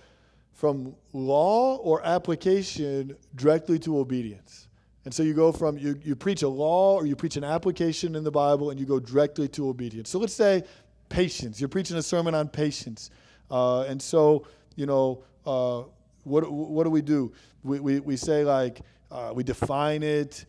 from 0.53 0.95
law 1.13 1.75
or 1.75 2.03
application 2.03 3.15
directly 3.35 3.77
to 3.77 3.99
obedience. 3.99 4.67
And 5.05 5.13
so 5.13 5.21
you 5.21 5.35
go 5.35 5.51
from, 5.51 5.77
you, 5.77 5.97
you 6.03 6.15
preach 6.15 6.41
a 6.41 6.49
law 6.49 6.95
or 6.95 7.05
you 7.05 7.15
preach 7.15 7.37
an 7.37 7.43
application 7.43 8.15
in 8.15 8.23
the 8.23 8.31
Bible 8.31 8.71
and 8.71 8.79
you 8.79 8.85
go 8.85 8.99
directly 8.99 9.47
to 9.49 9.69
obedience. 9.69 10.09
So 10.09 10.17
let's 10.17 10.33
say 10.33 10.63
patience. 11.09 11.61
You're 11.61 11.69
preaching 11.69 11.95
a 11.95 12.01
sermon 12.01 12.33
on 12.33 12.49
patience. 12.49 13.11
Uh, 13.51 13.83
and 13.83 14.01
so, 14.01 14.47
you 14.75 14.87
know, 14.87 15.23
uh, 15.45 15.83
what, 16.27 16.51
what 16.51 16.83
do 16.83 16.89
we 16.89 17.01
do? 17.01 17.31
We, 17.63 17.79
we, 17.79 17.99
we 17.99 18.17
say, 18.17 18.43
like, 18.43 18.81
uh, 19.11 19.31
we 19.33 19.43
define 19.43 20.03
it. 20.03 20.45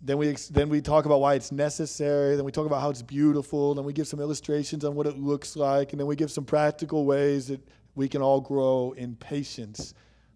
Then 0.00 0.18
we, 0.18 0.32
then 0.50 0.68
we 0.68 0.80
talk 0.80 1.06
about 1.06 1.20
why 1.20 1.34
it's 1.34 1.50
necessary. 1.50 2.36
Then 2.36 2.44
we 2.44 2.52
talk 2.52 2.66
about 2.66 2.80
how 2.80 2.90
it's 2.90 3.02
beautiful. 3.02 3.74
Then 3.74 3.84
we 3.84 3.92
give 3.92 4.06
some 4.06 4.20
illustrations 4.20 4.84
on 4.84 4.94
what 4.94 5.06
it 5.06 5.18
looks 5.18 5.56
like. 5.56 5.92
And 5.92 6.00
then 6.00 6.06
we 6.06 6.14
give 6.14 6.30
some 6.30 6.44
practical 6.44 7.04
ways 7.04 7.48
that 7.48 7.60
we 7.96 8.08
can 8.08 8.22
all 8.22 8.40
grow 8.40 8.94
in 8.96 9.16
patience. 9.16 9.94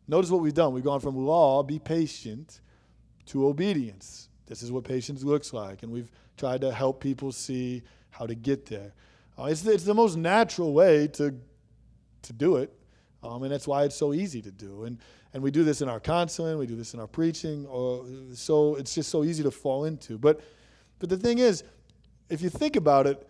Notice 0.09 0.31
what 0.31 0.43
we've 0.43 0.53
done. 0.53 0.73
We've 0.73 0.83
gone 0.83 1.01
from 1.01 1.17
law, 1.17 1.63
be 1.63 1.79
patient, 1.79 2.61
to 3.27 3.47
obedience. 3.47 4.29
This 4.47 4.65
is 4.65 4.73
what 4.73 4.83
patience 4.83 5.23
looks 5.23 5.53
like. 5.53 5.85
And 5.85 5.93
we've 5.93 6.11
tried 6.37 6.61
to 6.63 6.73
help 6.73 7.01
people 7.01 7.31
see 7.31 7.83
how 8.11 8.27
to 8.27 8.35
get 8.35 8.67
there. 8.67 8.93
Uh, 9.39 9.45
it's, 9.45 9.65
it's 9.65 9.85
the 9.85 9.95
most 9.95 10.17
natural 10.17 10.73
way 10.73 11.07
to, 11.07 11.35
to 12.23 12.33
do 12.33 12.57
it. 12.57 12.73
Um, 13.23 13.43
and 13.45 13.53
that's 13.53 13.69
why 13.69 13.85
it's 13.85 13.97
so 13.97 14.13
easy 14.13 14.43
to 14.43 14.51
do. 14.51 14.85
And, 14.85 14.99
and 15.33 15.43
we 15.43 15.51
do 15.51 15.65
this 15.65 15.81
in 15.81 15.89
our 15.89 16.01
counseling, 16.01 16.59
we 16.59 16.67
do 16.67 16.77
this 16.77 16.95
in 16.95 17.01
our 17.01 17.07
preaching, 17.07 17.67
or, 17.67 18.05
so 18.35 18.75
it's 18.75 18.95
just 18.95 19.11
so 19.11 19.25
easy 19.25 19.43
to 19.43 19.51
fall 19.51 19.85
into. 19.85 20.19
But, 20.19 20.41
but 20.99 21.09
the 21.09 21.17
thing 21.17 21.39
is, 21.39 21.63
if 22.29 22.43
you 22.43 22.51
think 22.51 22.77
about 22.77 23.07
it, 23.07 23.29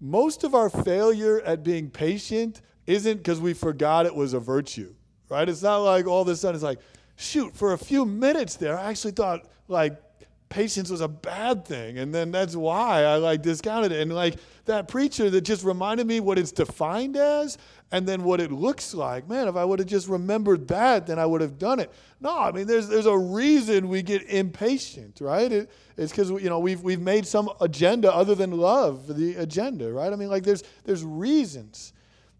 most 0.00 0.44
of 0.44 0.54
our 0.54 0.68
failure 0.68 1.40
at 1.42 1.62
being 1.62 1.90
patient 1.90 2.60
isn't 2.86 3.18
because 3.18 3.40
we 3.40 3.54
forgot 3.54 4.04
it 4.06 4.14
was 4.14 4.34
a 4.34 4.40
virtue, 4.40 4.94
right? 5.28 5.48
It's 5.48 5.62
not 5.62 5.78
like 5.78 6.06
all 6.06 6.22
of 6.22 6.28
a 6.28 6.36
sudden 6.36 6.54
it's 6.54 6.64
like, 6.64 6.80
shoot, 7.16 7.56
for 7.56 7.72
a 7.72 7.78
few 7.78 8.04
minutes 8.04 8.56
there, 8.56 8.78
I 8.78 8.90
actually 8.90 9.12
thought 9.12 9.46
like 9.68 10.00
patience 10.48 10.90
was 10.90 11.00
a 11.00 11.08
bad 11.08 11.64
thing. 11.64 11.98
And 11.98 12.14
then 12.14 12.30
that's 12.30 12.54
why 12.54 13.02
I 13.04 13.16
like 13.16 13.42
discounted 13.42 13.92
it. 13.92 14.00
And 14.00 14.14
like 14.14 14.36
that 14.66 14.88
preacher 14.88 15.28
that 15.30 15.40
just 15.42 15.64
reminded 15.64 16.06
me 16.06 16.20
what 16.20 16.38
it's 16.38 16.52
defined 16.52 17.16
as 17.16 17.58
and 17.90 18.06
then 18.06 18.24
what 18.24 18.40
it 18.40 18.52
looks 18.52 18.94
like. 18.94 19.28
Man, 19.28 19.48
if 19.48 19.56
I 19.56 19.64
would 19.64 19.78
have 19.78 19.88
just 19.88 20.08
remembered 20.08 20.68
that, 20.68 21.06
then 21.06 21.18
I 21.18 21.26
would 21.26 21.40
have 21.40 21.58
done 21.58 21.80
it. 21.80 21.92
No, 22.20 22.36
I 22.38 22.52
mean, 22.52 22.66
there's, 22.66 22.88
there's 22.88 23.06
a 23.06 23.16
reason 23.16 23.88
we 23.88 24.02
get 24.02 24.22
impatient, 24.24 25.20
right? 25.20 25.50
It, 25.50 25.70
it's 25.96 26.12
because, 26.12 26.30
you 26.30 26.48
know, 26.48 26.58
we've, 26.58 26.82
we've 26.82 27.00
made 27.00 27.26
some 27.26 27.50
agenda 27.60 28.12
other 28.12 28.34
than 28.34 28.52
love 28.52 29.16
the 29.16 29.36
agenda, 29.36 29.92
right? 29.92 30.12
I 30.12 30.16
mean, 30.16 30.30
like 30.30 30.44
there's, 30.44 30.62
there's 30.84 31.04
reasons. 31.04 31.92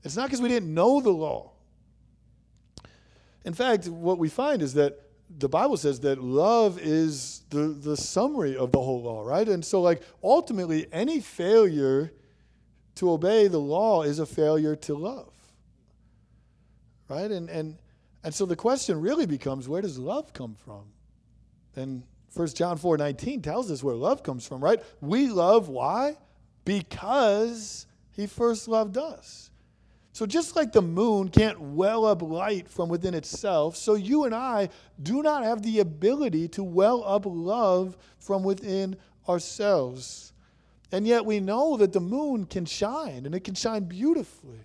It's 0.03 0.17
not 0.17 0.27
because 0.27 0.41
we 0.41 0.49
didn't 0.49 0.73
know 0.73 1.01
the 1.01 1.11
law. 1.11 1.53
In 3.45 3.55
fact, 3.55 3.89
what 3.89 4.19
we 4.19 4.29
find 4.29 4.63
is 4.63 4.75
that 4.75 5.06
the 5.29 5.49
Bible 5.49 5.77
says 5.77 6.01
that 6.01 6.23
love 6.23 6.79
is 6.79 7.43
the, 7.51 7.69
the 7.69 7.97
summary 7.97 8.57
of 8.57 8.73
the 8.73 8.79
whole 8.79 9.03
law, 9.03 9.23
right? 9.23 9.49
And 9.49 9.65
so, 9.65 9.83
like, 9.83 10.03
ultimately, 10.23 10.87
any 10.93 11.21
failure 11.21 12.13
to 12.97 13.11
obey 13.11 13.49
the 13.49 13.59
law 13.59 14.03
is 14.03 14.19
a 14.19 14.27
failure 14.27 14.77
to 14.77 14.95
love, 14.95 15.33
right? 17.09 17.31
And, 17.31 17.51
and, 17.51 17.79
and 18.25 18.35
so 18.35 18.47
the 18.47 18.57
question 18.57 19.01
really 19.01 19.27
becomes 19.27 19.69
where 19.69 19.83
does 19.83 19.99
love 19.99 20.33
come 20.33 20.55
from? 20.55 20.85
And 21.75 22.05
1 22.35 22.49
John 22.49 22.77
4 22.77 22.97
19 22.97 23.43
tells 23.43 23.71
us 23.71 23.83
where 23.83 23.95
love 23.95 24.23
comes 24.23 24.47
from, 24.47 24.63
right? 24.63 24.83
We 25.01 25.29
love, 25.29 25.69
why? 25.69 26.17
Because 26.65 27.87
he 28.13 28.27
first 28.27 28.69
loved 28.69 28.97
us. 28.97 29.51
So, 30.17 30.25
just 30.25 30.57
like 30.57 30.73
the 30.73 30.81
moon 30.81 31.29
can't 31.29 31.61
well 31.61 32.07
up 32.07 32.23
light 32.23 32.71
from 32.71 32.89
within 32.89 33.13
itself, 33.13 33.77
so 33.77 33.97
you 33.97 34.25
and 34.25 34.35
I 34.35 34.71
do 35.03 35.23
not 35.23 35.45
have 35.45 35.61
the 35.61 35.81
ability 35.81 36.49
to 36.57 36.65
well 36.65 37.05
up 37.05 37.25
love 37.27 37.99
from 38.19 38.43
within 38.43 38.97
ourselves. 39.29 40.33
And 40.91 41.07
yet 41.07 41.27
we 41.27 41.39
know 41.39 41.77
that 41.77 41.93
the 41.93 42.01
moon 42.01 42.47
can 42.47 42.65
shine, 42.65 43.27
and 43.27 43.35
it 43.35 43.45
can 43.45 43.55
shine 43.55 43.85
beautifully. 43.85 44.61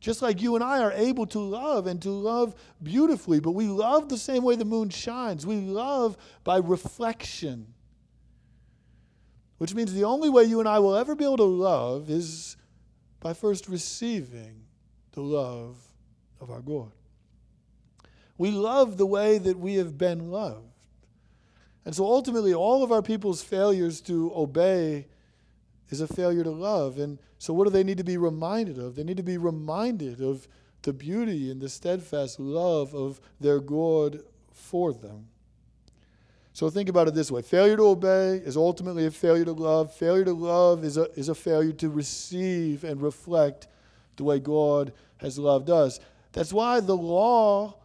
Just 0.00 0.20
like 0.20 0.42
you 0.42 0.56
and 0.56 0.64
I 0.64 0.80
are 0.80 0.90
able 0.90 1.26
to 1.26 1.38
love 1.38 1.86
and 1.86 2.02
to 2.02 2.10
love 2.10 2.56
beautifully, 2.82 3.38
but 3.38 3.52
we 3.52 3.66
love 3.68 4.08
the 4.08 4.18
same 4.18 4.42
way 4.42 4.56
the 4.56 4.64
moon 4.64 4.88
shines. 4.88 5.46
We 5.46 5.60
love 5.60 6.16
by 6.42 6.56
reflection. 6.56 7.72
Which 9.58 9.76
means 9.76 9.94
the 9.94 10.02
only 10.02 10.28
way 10.28 10.42
you 10.42 10.58
and 10.58 10.68
I 10.68 10.80
will 10.80 10.96
ever 10.96 11.14
be 11.14 11.22
able 11.22 11.36
to 11.36 11.44
love 11.44 12.10
is 12.10 12.56
by 13.20 13.32
first 13.32 13.68
receiving 13.68 14.64
the 15.18 15.24
love 15.24 15.76
of 16.40 16.48
our 16.48 16.60
God. 16.60 16.92
We 18.36 18.52
love 18.52 18.98
the 18.98 19.06
way 19.06 19.38
that 19.38 19.58
we 19.58 19.74
have 19.74 19.98
been 19.98 20.30
loved. 20.30 20.86
And 21.84 21.92
so 21.92 22.04
ultimately, 22.04 22.54
all 22.54 22.84
of 22.84 22.92
our 22.92 23.02
people's 23.02 23.42
failures 23.42 24.00
to 24.02 24.30
obey 24.32 25.08
is 25.88 26.00
a 26.00 26.06
failure 26.06 26.44
to 26.44 26.50
love. 26.50 26.98
And 26.98 27.18
so, 27.38 27.52
what 27.52 27.64
do 27.64 27.70
they 27.70 27.82
need 27.82 27.98
to 27.98 28.04
be 28.04 28.16
reminded 28.16 28.78
of? 28.78 28.94
They 28.94 29.02
need 29.02 29.16
to 29.16 29.24
be 29.24 29.38
reminded 29.38 30.20
of 30.20 30.46
the 30.82 30.92
beauty 30.92 31.50
and 31.50 31.60
the 31.60 31.68
steadfast 31.68 32.38
love 32.38 32.94
of 32.94 33.20
their 33.40 33.58
God 33.58 34.20
for 34.52 34.92
them. 34.92 35.26
So, 36.52 36.70
think 36.70 36.88
about 36.88 37.08
it 37.08 37.14
this 37.14 37.32
way 37.32 37.42
failure 37.42 37.76
to 37.76 37.88
obey 37.88 38.36
is 38.36 38.56
ultimately 38.56 39.06
a 39.06 39.10
failure 39.10 39.46
to 39.46 39.52
love. 39.52 39.92
Failure 39.92 40.26
to 40.26 40.32
love 40.32 40.84
is 40.84 40.96
a, 40.96 41.10
is 41.18 41.28
a 41.28 41.34
failure 41.34 41.72
to 41.72 41.88
receive 41.88 42.84
and 42.84 43.02
reflect 43.02 43.66
the 44.18 44.24
way 44.24 44.38
God 44.38 44.92
has 45.18 45.38
loved 45.38 45.70
us. 45.70 45.98
That's 46.32 46.52
why 46.52 46.80
the 46.80 46.96
law 46.96 47.78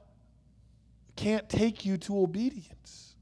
can't 1.16 1.48
take 1.48 1.86
you 1.86 1.98
to 1.98 2.22
obedience. 2.22 3.16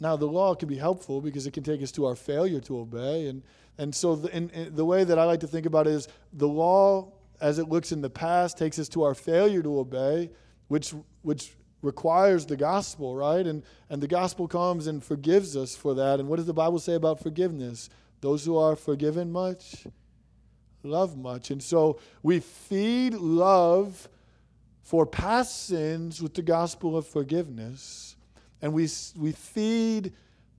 Now, 0.00 0.16
the 0.16 0.26
law 0.26 0.54
can 0.54 0.68
be 0.68 0.76
helpful 0.76 1.20
because 1.20 1.46
it 1.46 1.52
can 1.52 1.62
take 1.62 1.82
us 1.82 1.92
to 1.92 2.06
our 2.06 2.14
failure 2.14 2.60
to 2.62 2.78
obey. 2.78 3.26
And, 3.26 3.42
and 3.78 3.94
so, 3.94 4.16
the, 4.16 4.34
in, 4.36 4.50
in 4.50 4.74
the 4.74 4.84
way 4.84 5.04
that 5.04 5.18
I 5.18 5.24
like 5.24 5.40
to 5.40 5.46
think 5.46 5.66
about 5.66 5.86
it 5.86 5.92
is 5.92 6.08
the 6.32 6.48
law, 6.48 7.12
as 7.40 7.58
it 7.58 7.68
looks 7.68 7.92
in 7.92 8.00
the 8.00 8.10
past, 8.10 8.58
takes 8.58 8.78
us 8.78 8.88
to 8.90 9.02
our 9.02 9.14
failure 9.14 9.62
to 9.62 9.80
obey, 9.80 10.30
which, 10.68 10.94
which 11.22 11.56
requires 11.82 12.46
the 12.46 12.56
gospel, 12.56 13.16
right? 13.16 13.44
And, 13.46 13.64
and 13.90 14.00
the 14.00 14.08
gospel 14.08 14.46
comes 14.46 14.86
and 14.86 15.02
forgives 15.02 15.56
us 15.56 15.74
for 15.74 15.94
that. 15.94 16.20
And 16.20 16.28
what 16.28 16.36
does 16.36 16.46
the 16.46 16.54
Bible 16.54 16.78
say 16.78 16.94
about 16.94 17.20
forgiveness? 17.20 17.90
Those 18.20 18.44
who 18.44 18.56
are 18.56 18.76
forgiven 18.76 19.32
much 19.32 19.86
love 20.82 21.16
much. 21.16 21.50
And 21.50 21.62
so 21.62 21.98
we 22.22 22.40
feed 22.40 23.14
love 23.14 24.08
for 24.82 25.04
past 25.04 25.66
sins 25.66 26.22
with 26.22 26.34
the 26.34 26.42
gospel 26.42 26.96
of 26.96 27.06
forgiveness. 27.06 28.16
And 28.62 28.72
we, 28.72 28.88
we 29.16 29.32
feed 29.32 30.12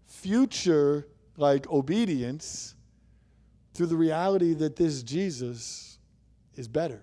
future 0.05 1.07
like 1.37 1.69
obedience 1.71 2.75
through 3.73 3.87
the 3.87 3.95
reality 3.95 4.53
that 4.55 4.75
this 4.75 5.03
Jesus 5.03 5.97
is 6.55 6.67
better. 6.67 7.01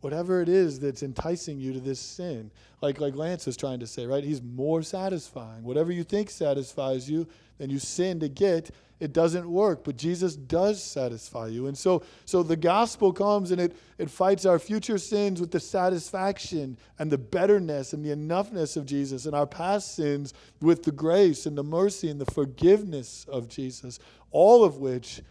Whatever 0.00 0.40
it 0.40 0.48
is 0.48 0.80
that's 0.80 1.02
enticing 1.02 1.60
you 1.60 1.72
to 1.74 1.80
this 1.80 2.00
sin, 2.00 2.50
like 2.80 3.00
like 3.00 3.14
Lance 3.16 3.46
was 3.46 3.56
trying 3.56 3.80
to 3.80 3.86
say, 3.86 4.06
right? 4.06 4.24
He's 4.24 4.42
more 4.42 4.82
satisfying. 4.82 5.62
Whatever 5.62 5.92
you 5.92 6.04
think 6.04 6.30
satisfies 6.30 7.10
you, 7.10 7.26
then 7.58 7.68
you 7.68 7.78
sin 7.78 8.18
to 8.20 8.28
get, 8.28 8.70
it 9.00 9.12
doesn't 9.12 9.50
work. 9.50 9.84
But 9.84 9.96
Jesus 9.96 10.36
does 10.36 10.82
satisfy 10.82 11.48
you. 11.48 11.66
And 11.66 11.76
so, 11.76 12.02
so 12.24 12.42
the 12.42 12.56
gospel 12.56 13.12
comes 13.12 13.50
and 13.50 13.60
it, 13.60 13.76
it 13.98 14.10
fights 14.10 14.46
our 14.46 14.58
future 14.58 14.98
sins 14.98 15.40
with 15.40 15.50
the 15.50 15.60
satisfaction 15.60 16.78
and 16.98 17.10
the 17.10 17.18
betterness 17.18 17.92
and 17.92 18.04
the 18.04 18.14
enoughness 18.14 18.76
of 18.76 18.86
Jesus, 18.86 19.26
and 19.26 19.34
our 19.34 19.46
past 19.46 19.94
sins 19.94 20.32
with 20.60 20.82
the 20.82 20.92
grace 20.92 21.46
and 21.46 21.56
the 21.56 21.64
mercy 21.64 22.08
and 22.08 22.20
the 22.20 22.30
forgiveness 22.32 23.26
of 23.28 23.48
Jesus, 23.48 23.98
all 24.30 24.64
of 24.64 24.76
which 24.76 25.22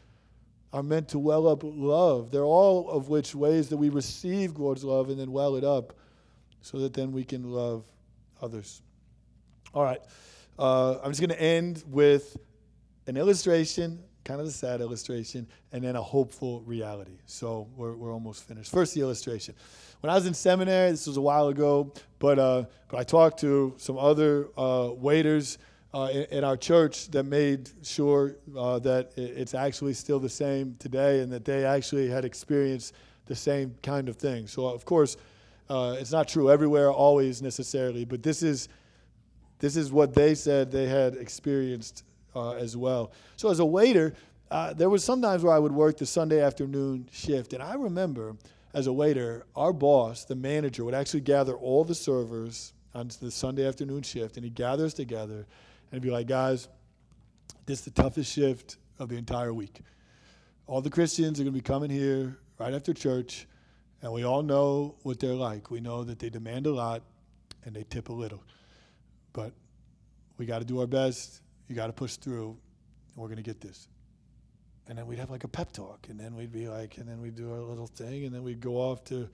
are 0.72 0.84
meant 0.84 1.10
to 1.10 1.20
well 1.20 1.48
up 1.48 1.62
love. 1.64 2.32
They're 2.32 2.44
all 2.44 2.90
of 2.90 3.10
which 3.10 3.34
ways 3.34 3.70
that 3.70 3.78
we 3.78 3.90
receive 3.90 4.54
God's 4.54 4.84
love 4.84 5.10
and 5.10 5.20
then 5.20 5.32
well 5.32 5.56
it 5.56 5.64
up 5.64 5.94
so 6.62 6.80
that 6.80 6.94
then 6.94 7.12
we 7.12 7.24
can 7.24 7.44
love 7.44 7.86
others. 8.42 8.82
All 9.74 9.84
right. 9.84 10.02
Uh, 10.58 10.98
I'm 11.04 11.12
just 11.12 11.22
going 11.22 11.30
to 11.30 11.42
end 11.42 11.84
with 11.88 12.38
an 13.08 13.18
illustration, 13.18 14.04
kind 14.24 14.42
of 14.42 14.48
a 14.48 14.52
sad 14.52 14.82
illustration, 14.82 15.48
and 15.72 15.84
then 15.84 15.96
a 15.96 16.02
hopeful 16.02 16.62
reality. 16.62 17.18
So 17.26 17.68
we're, 17.76 17.96
we're 17.96 18.14
almost 18.14 18.48
finished. 18.48 18.72
First, 18.72 18.94
the 18.94 19.02
illustration. 19.02 19.56
When 20.02 20.12
I 20.12 20.16
was 20.16 20.28
in 20.28 20.34
seminary, 20.34 20.92
this 20.92 21.08
was 21.08 21.18
a 21.18 21.22
while 21.22 21.48
ago, 21.48 21.94
but, 22.20 22.38
uh, 22.38 22.66
but 22.90 23.00
I 23.00 23.04
talked 23.04 23.40
to 23.40 23.74
some 23.78 23.98
other 23.98 24.50
uh, 24.58 24.92
waiters 24.94 25.58
uh, 25.94 26.10
in, 26.12 26.24
in, 26.26 26.44
our 26.44 26.56
church 26.56 27.10
that 27.10 27.24
made 27.24 27.70
sure 27.84 28.36
uh, 28.56 28.78
that 28.80 29.12
it's 29.18 29.56
actually 29.56 29.94
still 29.94 30.20
the 30.20 30.30
same 30.30 30.76
today 30.80 31.22
and 31.22 31.32
that 31.32 31.46
they 31.46 31.66
actually 31.66 32.08
had 32.08 32.26
experienced 32.26 32.94
the 33.26 33.36
same 33.36 33.76
kind 33.82 34.08
of 34.08 34.16
thing. 34.16 34.48
So, 34.48 34.68
of 34.68 34.86
course, 34.86 35.18
uh, 35.70 35.96
it's 36.00 36.12
not 36.12 36.28
true 36.28 36.52
everywhere, 36.52 36.92
always 36.92 37.42
necessarily, 37.42 38.06
but 38.06 38.22
this 38.24 38.44
is, 38.44 38.70
this 39.60 39.76
is 39.76 39.92
what 39.92 40.14
they 40.14 40.36
said 40.36 40.72
they 40.72 40.88
had 40.88 41.16
experienced 41.16 42.04
uh, 42.36 42.52
as 42.52 42.78
well. 42.78 43.12
So 43.36 43.50
as 43.50 43.60
a 43.60 43.66
waiter, 43.66 44.14
uh, 44.52 44.74
there 44.74 44.90
was 44.90 45.04
sometimes 45.04 45.44
where 45.44 45.54
I 45.54 45.60
would 45.60 45.72
work 45.72 45.98
the 45.98 46.06
Sunday 46.06 46.42
afternoon 46.42 47.08
shift, 47.12 47.54
and 47.54 47.62
I 47.62 47.76
remember 47.76 48.36
as 48.74 48.88
a 48.88 48.94
waiter, 48.94 49.46
our 49.56 49.74
boss, 49.74 50.26
the 50.26 50.36
manager, 50.36 50.86
would 50.86 50.94
actually 50.94 51.22
gather 51.22 51.56
all 51.56 51.84
the 51.84 51.96
servers 51.96 52.74
on 52.94 53.10
the 53.22 53.32
Sunday 53.32 53.68
afternoon 53.68 54.04
shift, 54.04 54.38
and 54.38 54.44
he'd 54.44 54.56
gather 54.56 54.86
us 54.86 54.94
together 54.94 55.46
and 55.92 56.02
be 56.02 56.12
like, 56.12 56.28
guys, 56.28 56.68
this 57.66 57.80
is 57.80 57.86
the 57.86 57.92
toughest 57.92 58.32
shift 58.32 58.78
of 58.98 59.10
the 59.10 59.16
entire 59.16 59.54
week. 59.54 59.82
All 60.68 60.82
the 60.82 60.90
Christians 60.90 61.40
are 61.40 61.44
going 61.44 61.54
to 61.54 61.60
be 61.60 61.64
coming 61.64 61.90
here 61.90 62.38
right 62.60 62.74
after 62.74 62.94
church, 62.94 63.48
and 64.02 64.12
we 64.12 64.24
all 64.24 64.44
know 64.44 64.96
what 65.04 65.20
they're 65.20 65.34
like. 65.34 65.72
We 65.72 65.80
know 65.80 66.04
that 66.04 66.20
they 66.20 66.30
demand 66.30 66.68
a 66.68 66.72
lot 66.72 67.02
and 67.66 67.76
they 67.76 67.84
tip 67.84 68.10
a 68.10 68.14
little. 68.14 68.44
But 69.34 69.52
we 70.38 70.46
got 70.46 70.60
to 70.60 70.66
do 70.66 70.80
our 70.80 70.88
best. 70.88 71.42
You 71.68 71.76
got 71.76 71.88
to 71.88 71.94
push 71.94 72.16
through, 72.16 72.50
and 72.50 73.18
we're 73.18 73.28
going 73.28 73.38
to 73.38 73.44
get 73.44 73.62
this. 73.62 73.88
And 74.88 74.98
then 74.98 75.06
we'd 75.06 75.20
have 75.20 75.30
like 75.30 75.44
a 75.44 75.48
pep 75.48 75.72
talk, 75.72 76.08
and 76.10 76.20
then 76.20 76.36
we'd 76.36 76.52
be 76.52 76.68
like, 76.68 76.98
and 76.98 77.08
then 77.08 77.22
we'd 77.22 77.36
do 77.36 77.52
our 77.52 77.60
little 77.60 77.88
thing, 77.88 78.26
and 78.26 78.34
then 78.34 78.44
we'd 78.44 78.62
go 78.62 78.76
off 78.76 79.04
to, 79.06 79.30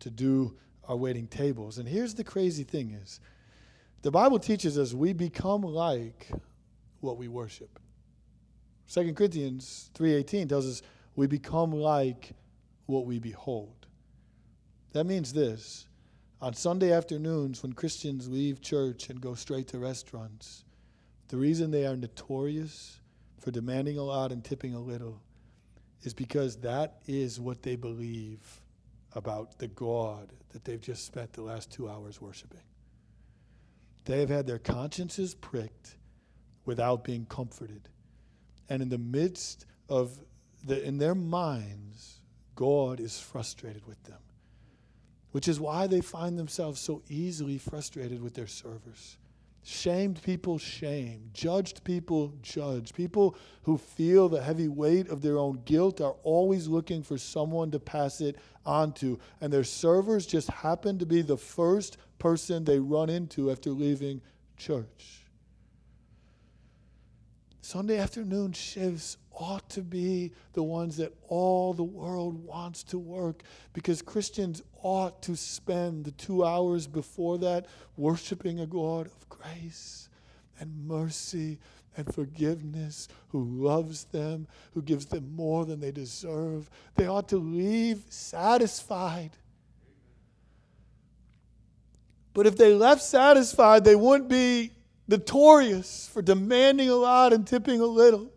to 0.00 0.10
do 0.10 0.56
our 0.88 0.96
waiting 0.96 1.26
tables. 1.26 1.78
And 1.78 1.88
here's 1.88 2.14
the 2.14 2.24
crazy 2.24 2.64
thing 2.64 2.92
is, 2.92 3.20
the 4.04 4.10
Bible 4.10 4.38
teaches 4.38 4.76
us 4.76 4.92
we 4.92 5.14
become 5.14 5.62
like 5.62 6.30
what 7.00 7.16
we 7.16 7.26
worship. 7.26 7.78
2 8.86 9.14
Corinthians 9.14 9.90
3:18 9.94 10.46
tells 10.46 10.66
us 10.66 10.82
we 11.16 11.26
become 11.26 11.72
like 11.72 12.34
what 12.84 13.06
we 13.06 13.18
behold. 13.18 13.86
That 14.92 15.04
means 15.04 15.32
this. 15.32 15.86
On 16.42 16.52
Sunday 16.52 16.92
afternoons 16.92 17.62
when 17.62 17.72
Christians 17.72 18.28
leave 18.28 18.60
church 18.60 19.08
and 19.08 19.22
go 19.22 19.34
straight 19.34 19.68
to 19.68 19.78
restaurants, 19.78 20.66
the 21.28 21.38
reason 21.38 21.70
they 21.70 21.86
are 21.86 21.96
notorious 21.96 23.00
for 23.38 23.52
demanding 23.52 23.96
a 23.96 24.02
lot 24.02 24.32
and 24.32 24.44
tipping 24.44 24.74
a 24.74 24.80
little 24.80 25.22
is 26.02 26.12
because 26.12 26.56
that 26.56 27.00
is 27.06 27.40
what 27.40 27.62
they 27.62 27.74
believe 27.74 28.60
about 29.14 29.58
the 29.58 29.68
God 29.68 30.34
that 30.50 30.66
they've 30.66 30.78
just 30.78 31.06
spent 31.06 31.32
the 31.32 31.40
last 31.40 31.72
two 31.72 31.88
hours 31.88 32.20
worshiping. 32.20 32.60
They 34.04 34.20
have 34.20 34.28
had 34.28 34.46
their 34.46 34.58
consciences 34.58 35.34
pricked 35.34 35.96
without 36.64 37.04
being 37.04 37.26
comforted. 37.26 37.88
And 38.68 38.82
in 38.82 38.88
the 38.88 38.98
midst 38.98 39.66
of 39.88 40.18
the, 40.64 40.82
in 40.82 40.98
their 40.98 41.14
minds, 41.14 42.20
God 42.54 43.00
is 43.00 43.18
frustrated 43.18 43.86
with 43.86 44.02
them, 44.04 44.20
which 45.32 45.48
is 45.48 45.60
why 45.60 45.86
they 45.86 46.00
find 46.00 46.38
themselves 46.38 46.80
so 46.80 47.02
easily 47.08 47.58
frustrated 47.58 48.22
with 48.22 48.34
their 48.34 48.46
servers. 48.46 49.18
Shamed 49.66 50.22
people 50.22 50.58
shame. 50.58 51.30
Judged 51.32 51.84
people 51.84 52.34
judge. 52.42 52.92
People 52.92 53.34
who 53.62 53.78
feel 53.78 54.28
the 54.28 54.42
heavy 54.42 54.68
weight 54.68 55.08
of 55.08 55.22
their 55.22 55.38
own 55.38 55.62
guilt 55.64 56.02
are 56.02 56.16
always 56.22 56.68
looking 56.68 57.02
for 57.02 57.16
someone 57.16 57.70
to 57.70 57.80
pass 57.80 58.20
it 58.20 58.36
onto. 58.66 59.16
And 59.40 59.50
their 59.50 59.64
servers 59.64 60.26
just 60.26 60.50
happen 60.50 60.98
to 60.98 61.06
be 61.06 61.22
the 61.22 61.38
first 61.38 61.96
person 62.18 62.64
they 62.64 62.78
run 62.78 63.08
into 63.08 63.50
after 63.50 63.70
leaving 63.70 64.20
church. 64.58 65.24
Sunday 67.62 67.96
afternoon 67.96 68.52
shifts 68.52 69.16
ought 69.34 69.68
to 69.70 69.82
be 69.82 70.32
the 70.52 70.62
ones 70.62 70.96
that 70.96 71.12
all 71.28 71.74
the 71.74 71.82
world 71.82 72.44
wants 72.44 72.82
to 72.84 72.98
work 72.98 73.42
because 73.72 74.02
Christians 74.02 74.62
ought 74.82 75.22
to 75.22 75.36
spend 75.36 76.04
the 76.04 76.12
two 76.12 76.44
hours 76.44 76.86
before 76.86 77.38
that 77.38 77.66
worshiping 77.96 78.60
a 78.60 78.66
God 78.66 79.06
of 79.06 79.28
grace 79.28 80.08
and 80.60 80.86
mercy 80.86 81.58
and 81.96 82.12
forgiveness 82.12 83.08
who 83.28 83.44
loves 83.44 84.04
them, 84.04 84.46
who 84.72 84.82
gives 84.82 85.06
them 85.06 85.34
more 85.34 85.64
than 85.64 85.80
they 85.80 85.92
deserve. 85.92 86.68
They 86.96 87.06
ought 87.06 87.28
to 87.28 87.36
leave 87.36 88.02
satisfied. 88.08 89.30
But 92.32 92.46
if 92.46 92.56
they 92.56 92.74
left 92.74 93.02
satisfied, 93.02 93.84
they 93.84 93.94
wouldn't 93.94 94.28
be 94.28 94.72
notorious 95.06 96.10
for 96.12 96.22
demanding 96.22 96.88
a 96.88 96.96
lot 96.96 97.32
and 97.32 97.46
tipping 97.46 97.80
a 97.80 97.86
little. 97.86 98.33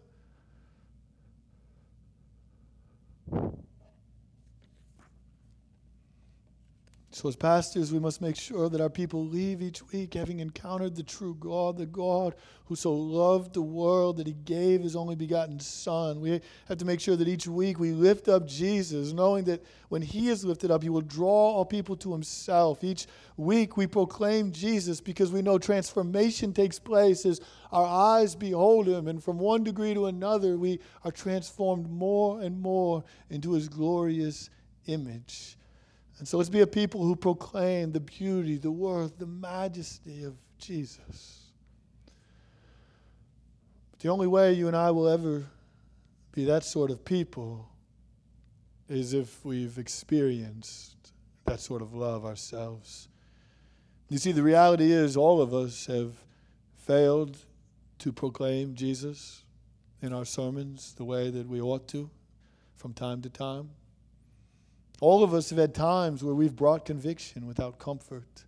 So, 7.17 7.27
as 7.27 7.36
pastors, 7.36 7.91
we 7.91 7.97
must 7.97 8.21
make 8.21 8.36
sure 8.36 8.69
that 8.69 8.80
our 8.80 8.91
people 8.91 9.25
leave 9.25 9.60
each 9.60 9.82
week 9.91 10.13
having 10.13 10.39
encountered 10.39 10.95
the 10.95 11.01
true 11.01 11.36
God, 11.39 11.75
the 11.75 11.88
God 11.88 12.36
who 12.65 12.75
so 12.75 12.93
loved 12.93 13.56
the 13.56 13.62
world 13.63 14.17
that 14.17 14.27
he 14.27 14.34
gave 14.34 14.84
his 14.84 14.95
only 14.95 15.15
begotten 15.15 15.60
Son. 15.60 16.21
We 16.21 16.39
have 16.67 16.77
to 16.77 16.86
make 16.86 16.99
sure 16.99 17.15
that 17.15 17.27
each 17.27 17.47
week 17.47 17.80
we 17.80 17.91
lift 17.91 18.27
up 18.27 18.45
Jesus, 18.45 19.13
knowing 19.13 19.45
that 19.45 19.65
when 19.89 20.03
he 20.03 20.30
is 20.30 20.45
lifted 20.45 20.69
up, 20.69 20.84
he 20.84 20.89
will 20.89 21.01
draw 21.01 21.56
all 21.56 21.65
people 21.65 21.95
to 21.95 22.12
himself. 22.12 22.84
Each 22.84 23.08
week 23.36 23.77
we 23.77 23.88
proclaim 23.88 24.51
Jesus 24.51 25.01
because 25.01 25.32
we 25.32 25.41
know 25.41 25.58
transformation 25.58 26.53
takes 26.53 26.77
place 26.77 27.25
as 27.25 27.41
our 27.71 27.88
eyes 28.19 28.36
behold 28.36 28.88
him, 28.88 29.08
and 29.08 29.23
from 29.23 29.39
one 29.39 29.63
degree 29.63 29.95
to 29.95 30.06
another, 30.06 30.56
we 30.56 30.80
are 31.03 31.12
transformed 31.12 31.89
more 31.89 32.41
and 32.41 32.62
more 32.62 33.03
into 33.32 33.53
his 33.53 33.67
glorious 33.67 34.51
image. 34.86 35.58
And 36.19 36.27
so 36.27 36.38
let's 36.38 36.49
be 36.49 36.62
a 36.62 36.67
people 36.67 37.03
who 37.03 37.15
proclaim 37.15 37.91
the 37.91 37.99
beauty, 37.99 38.58
the 38.58 38.71
worth, 38.71 39.17
the 39.19 39.27
majesty 39.27 40.23
of 40.23 40.36
Jesus. 40.58 41.51
But 43.91 43.99
the 43.99 44.10
only 44.10 44.27
way 44.27 44.53
you 44.53 44.67
and 44.67 44.75
I 44.75 44.91
will 44.91 45.08
ever 45.08 45.45
be 46.32 46.45
that 46.45 46.63
sort 46.63 46.91
of 46.91 47.06
people 47.06 47.69
is 48.89 49.13
if 49.13 49.43
we've 49.43 49.77
experienced 49.77 50.95
that 51.45 51.60
sort 51.60 51.82
of 51.82 51.93
love 51.93 52.25
ourselves. 52.25 53.10
You 54.10 54.17
see, 54.17 54.32
the 54.32 54.43
reality 54.43 54.91
is 54.91 55.17
all 55.17 55.41
of 55.41 55.53
us 55.53 55.86
have 55.88 56.13
failed 56.75 57.38
to 57.99 58.12
proclaim 58.12 58.75
Jesus 58.75 59.43
in 60.01 60.13
our 60.13 60.25
sermons 60.25 60.93
the 60.93 61.03
way 61.03 61.30
that 61.30 61.47
we 61.47 61.60
ought 61.60 61.88
to 61.89 62.10
from 62.75 62.93
time 62.93 63.21
to 63.23 63.30
time. 63.30 63.69
All 64.99 65.23
of 65.23 65.33
us 65.33 65.49
have 65.49 65.60
had 65.60 65.75
times 65.75 66.23
where 66.23 66.33
we've 66.33 66.55
brought 66.55 66.86
conviction 66.86 67.45
without 67.45 67.77
comfort. 67.77 68.45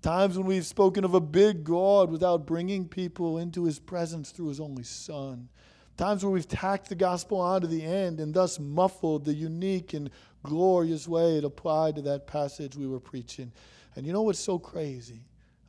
Times 0.00 0.38
when 0.38 0.46
we've 0.46 0.66
spoken 0.66 1.04
of 1.04 1.14
a 1.14 1.20
big 1.20 1.64
God 1.64 2.10
without 2.10 2.46
bringing 2.46 2.86
people 2.86 3.38
into 3.38 3.64
his 3.64 3.80
presence 3.80 4.30
through 4.30 4.48
his 4.48 4.60
only 4.60 4.84
Son. 4.84 5.48
Times 5.96 6.22
where 6.22 6.30
we've 6.30 6.46
tacked 6.46 6.88
the 6.88 6.94
gospel 6.94 7.40
on 7.40 7.62
to 7.62 7.66
the 7.66 7.84
end 7.84 8.20
and 8.20 8.32
thus 8.32 8.60
muffled 8.60 9.24
the 9.24 9.34
unique 9.34 9.94
and 9.94 10.10
glorious 10.44 11.08
way 11.08 11.38
it 11.38 11.44
applied 11.44 11.96
to 11.96 12.02
that 12.02 12.28
passage 12.28 12.76
we 12.76 12.86
were 12.86 13.00
preaching. 13.00 13.50
And 13.96 14.06
you 14.06 14.12
know 14.12 14.22
what's 14.22 14.38
so 14.38 14.60
crazy? 14.60 15.22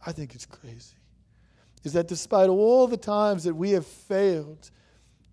I 0.05 0.11
think 0.11 0.35
it's 0.35 0.45
crazy. 0.45 0.95
Is 1.83 1.93
that 1.93 2.07
despite 2.07 2.49
all 2.49 2.85
the 2.85 2.97
times 2.97 3.43
that 3.45 3.55
we 3.55 3.71
have 3.71 3.87
failed 3.87 4.69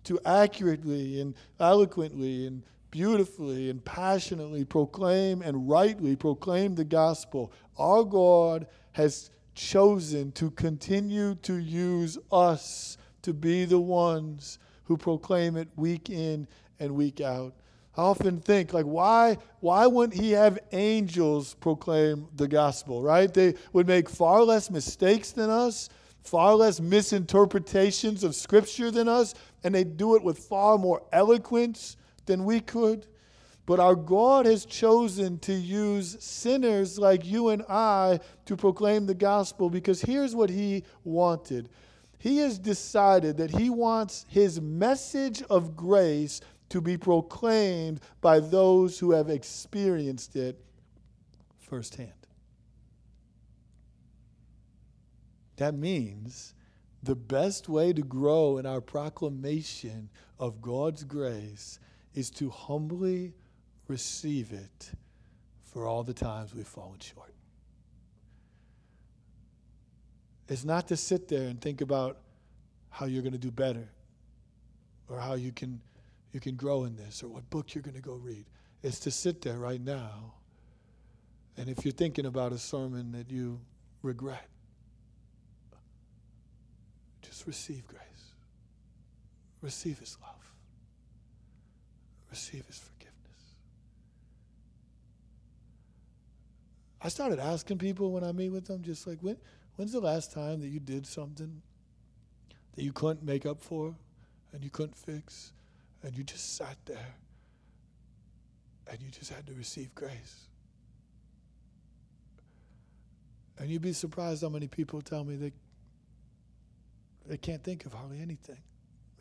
to 0.05 0.19
accurately 0.25 1.21
and 1.21 1.35
eloquently 1.59 2.47
and 2.47 2.63
beautifully 2.97 3.69
and 3.69 3.85
passionately 3.85 4.65
proclaim 4.65 5.43
and 5.43 5.69
rightly 5.69 6.15
proclaim 6.15 6.73
the 6.73 6.83
gospel, 6.83 7.53
our 7.77 8.03
God 8.03 8.65
has 8.93 9.29
chosen 9.53 10.31
to 10.31 10.49
continue 10.49 11.35
to 11.35 11.57
use 11.57 12.17
us 12.31 12.97
to 13.21 13.35
be 13.35 13.65
the 13.65 13.79
ones 13.79 14.57
who 14.85 14.97
proclaim 14.97 15.57
it 15.57 15.67
week 15.75 16.09
in 16.09 16.47
and 16.79 16.95
week 16.95 17.21
out. 17.21 17.53
I 17.95 18.01
often 18.01 18.39
think 18.39 18.73
like 18.73 18.85
why 18.85 19.37
why 19.59 19.85
wouldn't 19.85 20.19
he 20.19 20.31
have 20.31 20.57
angels 20.71 21.53
proclaim 21.53 22.27
the 22.35 22.47
gospel, 22.47 23.03
right? 23.03 23.31
They 23.31 23.53
would 23.73 23.85
make 23.85 24.09
far 24.09 24.41
less 24.41 24.71
mistakes 24.71 25.31
than 25.31 25.51
us, 25.51 25.89
far 26.23 26.55
less 26.55 26.79
misinterpretations 26.79 28.23
of 28.23 28.33
scripture 28.33 28.89
than 28.89 29.07
us, 29.07 29.35
and 29.63 29.75
they 29.75 29.83
do 29.83 30.15
it 30.15 30.23
with 30.23 30.39
far 30.39 30.79
more 30.79 31.03
eloquence 31.11 31.95
than 32.27 32.45
we 32.45 32.59
could. 32.59 33.07
But 33.65 33.81
our 33.81 33.95
God 33.95 34.45
has 34.45 34.65
chosen 34.65 35.39
to 35.39 35.53
use 35.53 36.23
sinners 36.23 36.97
like 36.97 37.25
you 37.25 37.49
and 37.49 37.63
I 37.67 38.21
to 38.45 38.55
proclaim 38.55 39.05
the 39.05 39.13
gospel 39.13 39.69
because 39.69 40.01
here's 40.01 40.33
what 40.33 40.49
He 40.49 40.83
wanted. 41.03 41.67
He 42.17 42.37
has 42.37 42.57
decided 42.57 43.35
that 43.37 43.51
He 43.51 43.69
wants 43.69 44.25
His 44.29 44.61
message 44.61 45.43
of 45.49 45.75
grace 45.75 46.39
to 46.69 46.79
be 46.79 46.97
proclaimed 46.97 47.99
by 48.21 48.39
those 48.39 48.99
who 48.99 49.11
have 49.11 49.29
experienced 49.29 50.35
it 50.37 50.57
firsthand. 51.59 52.11
That 55.57 55.73
means 55.73 56.53
the 57.03 57.15
best 57.15 57.67
way 57.67 57.91
to 57.91 58.01
grow 58.01 58.57
in 58.57 58.65
our 58.65 58.81
proclamation 58.81 60.09
of 60.39 60.61
God's 60.61 61.03
grace 61.03 61.79
is 62.17 62.31
to 62.31 62.49
humbly 62.49 63.31
receive 63.87 64.51
it 64.51 64.91
for 65.61 65.85
all 65.85 66.01
the 66.01 66.15
times 66.15 66.55
we've 66.55 66.67
fallen 66.67 66.97
short. 66.97 67.31
It's 70.49 70.65
not 70.65 70.87
to 70.87 70.97
sit 70.97 71.27
there 71.27 71.47
and 71.47 71.61
think 71.61 71.81
about 71.81 72.17
how 72.89 73.05
you're 73.05 73.21
going 73.21 73.33
to 73.33 73.37
do 73.37 73.51
better 73.51 73.87
or 75.07 75.19
how 75.19 75.35
you 75.35 75.51
can, 75.51 75.79
you 76.31 76.39
can 76.39 76.55
grow 76.55 76.85
in 76.85 76.95
this 76.95 77.21
or 77.21 77.27
what 77.27 77.47
book 77.51 77.75
you're 77.75 77.83
going 77.83 77.93
to 77.93 78.01
go 78.01 78.13
read. 78.13 78.45
It's 78.81 78.99
to 79.01 79.11
sit 79.11 79.43
there 79.43 79.59
right 79.59 79.79
now. 79.79 80.33
And 81.55 81.69
if 81.69 81.85
you're 81.85 81.91
thinking 81.91 82.25
about 82.25 82.51
a 82.51 82.57
sermon 82.57 83.11
that 83.11 83.29
you 83.29 83.59
regret, 84.01 84.47
just 87.21 87.45
receive 87.45 87.85
grace. 87.85 88.01
Receive 89.61 89.99
His 89.99 90.17
love. 90.19 90.36
Receive 92.37 92.67
His 92.67 92.77
forgiveness. 92.77 93.55
I 97.01 97.09
started 97.09 97.39
asking 97.39 97.79
people 97.79 98.11
when 98.11 98.23
I 98.23 98.31
meet 98.31 98.49
with 98.49 98.67
them, 98.67 98.83
just 98.83 99.07
like, 99.07 99.17
when, 99.21 99.37
when's 99.75 99.91
the 99.91 99.99
last 99.99 100.33
time 100.33 100.61
that 100.61 100.67
you 100.67 100.79
did 100.79 101.07
something 101.07 101.63
that 102.75 102.83
you 102.83 102.91
couldn't 102.91 103.23
make 103.23 103.47
up 103.47 103.59
for 103.59 103.95
and 104.53 104.63
you 104.63 104.69
couldn't 104.69 104.95
fix 104.95 105.51
and 106.03 106.15
you 106.15 106.23
just 106.23 106.55
sat 106.57 106.77
there 106.85 107.15
and 108.91 109.01
you 109.01 109.09
just 109.09 109.33
had 109.33 109.47
to 109.47 109.53
receive 109.55 109.95
grace? 109.95 110.47
And 113.57 113.67
you'd 113.67 113.81
be 113.81 113.93
surprised 113.93 114.43
how 114.43 114.49
many 114.49 114.67
people 114.67 115.01
tell 115.01 115.23
me 115.23 115.37
they, 115.37 115.53
they 117.25 117.37
can't 117.37 117.63
think 117.63 117.87
of 117.87 117.93
hardly 117.93 118.21
anything, 118.21 118.61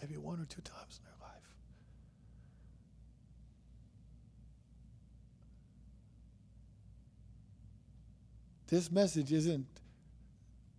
maybe 0.03 0.19
one 0.19 0.39
or 0.39 0.45
two 0.45 0.61
times 0.61 1.01
in 1.01 1.05
their 1.05 1.13
life. 1.13 1.27
This 8.69 8.91
message 8.91 9.33
isn't 9.33 9.67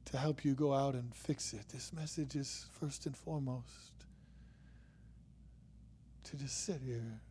to 0.06 0.18
help 0.18 0.44
you 0.44 0.54
go 0.54 0.74
out 0.74 0.94
and 0.94 1.14
fix 1.16 1.54
it. 1.54 1.70
This 1.70 1.94
message 1.94 2.36
is 2.36 2.66
first 2.72 3.06
and 3.06 3.16
foremost 3.16 3.92
to 6.26 6.38
just 6.38 6.66
sit 6.66 6.82
here. 6.86 7.22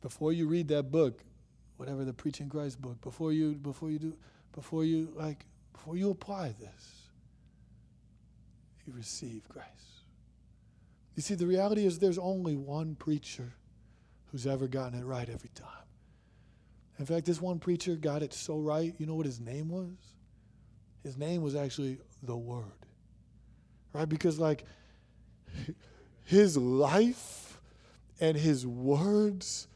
Before 0.00 0.32
you 0.32 0.46
read 0.46 0.68
that 0.68 0.92
book, 0.92 1.24
whatever 1.76 2.04
the 2.04 2.12
preaching 2.12 2.48
Christ 2.48 2.80
book, 2.80 3.00
before 3.00 3.32
you 3.32 3.54
before 3.54 3.90
you 3.90 3.98
do 3.98 4.16
before 4.52 4.84
you 4.84 5.12
like 5.16 5.44
before 5.72 5.96
you 5.96 6.10
apply 6.10 6.54
this, 6.60 7.08
you 8.86 8.92
receive 8.96 9.48
grace. 9.48 9.64
You 11.16 11.22
see, 11.22 11.34
the 11.34 11.46
reality 11.46 11.84
is 11.84 11.98
there's 11.98 12.18
only 12.18 12.56
one 12.56 12.94
preacher 12.94 13.54
who's 14.26 14.46
ever 14.46 14.68
gotten 14.68 15.00
it 15.00 15.04
right 15.04 15.28
every 15.28 15.50
time. 15.54 15.87
In 16.98 17.06
fact, 17.06 17.26
this 17.26 17.40
one 17.40 17.58
preacher 17.58 17.94
got 17.94 18.22
it 18.22 18.34
so 18.34 18.58
right. 18.58 18.94
You 18.98 19.06
know 19.06 19.14
what 19.14 19.26
his 19.26 19.40
name 19.40 19.68
was? 19.68 20.14
His 21.04 21.16
name 21.16 21.42
was 21.42 21.54
actually 21.54 21.98
the 22.22 22.36
Word. 22.36 22.64
Right? 23.92 24.08
Because, 24.08 24.38
like, 24.38 24.64
his 26.24 26.56
life 26.56 27.60
and 28.20 28.36
his 28.36 28.66
words 28.66 29.68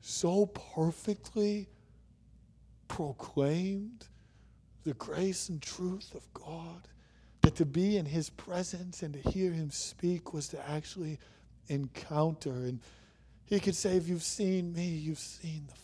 so 0.00 0.46
perfectly 0.46 1.68
proclaimed 2.88 4.06
the 4.84 4.94
grace 4.94 5.48
and 5.48 5.62
truth 5.62 6.14
of 6.14 6.22
God 6.34 6.88
that 7.42 7.54
to 7.56 7.66
be 7.66 7.96
in 7.96 8.06
his 8.06 8.30
presence 8.30 9.02
and 9.02 9.14
to 9.14 9.30
hear 9.30 9.52
him 9.52 9.70
speak 9.70 10.32
was 10.32 10.48
to 10.48 10.70
actually 10.70 11.18
encounter. 11.68 12.50
And 12.50 12.80
he 13.44 13.60
could 13.60 13.76
say, 13.76 13.96
If 13.96 14.08
you've 14.08 14.22
seen 14.22 14.72
me, 14.72 14.86
you've 14.86 15.18
seen 15.18 15.66
the. 15.68 15.74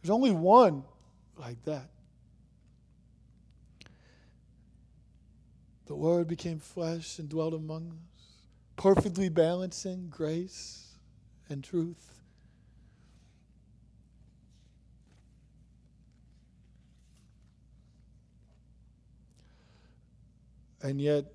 There's 0.00 0.10
only 0.10 0.30
one 0.30 0.84
like 1.36 1.62
that. 1.64 1.90
The 5.86 5.94
Word 5.94 6.28
became 6.28 6.58
flesh 6.60 7.18
and 7.18 7.28
dwelt 7.28 7.52
among 7.52 7.88
us, 7.88 8.24
perfectly 8.76 9.28
balancing 9.28 10.08
grace 10.08 10.94
and 11.48 11.64
truth. 11.64 12.20
And 20.82 21.00
yet, 21.00 21.26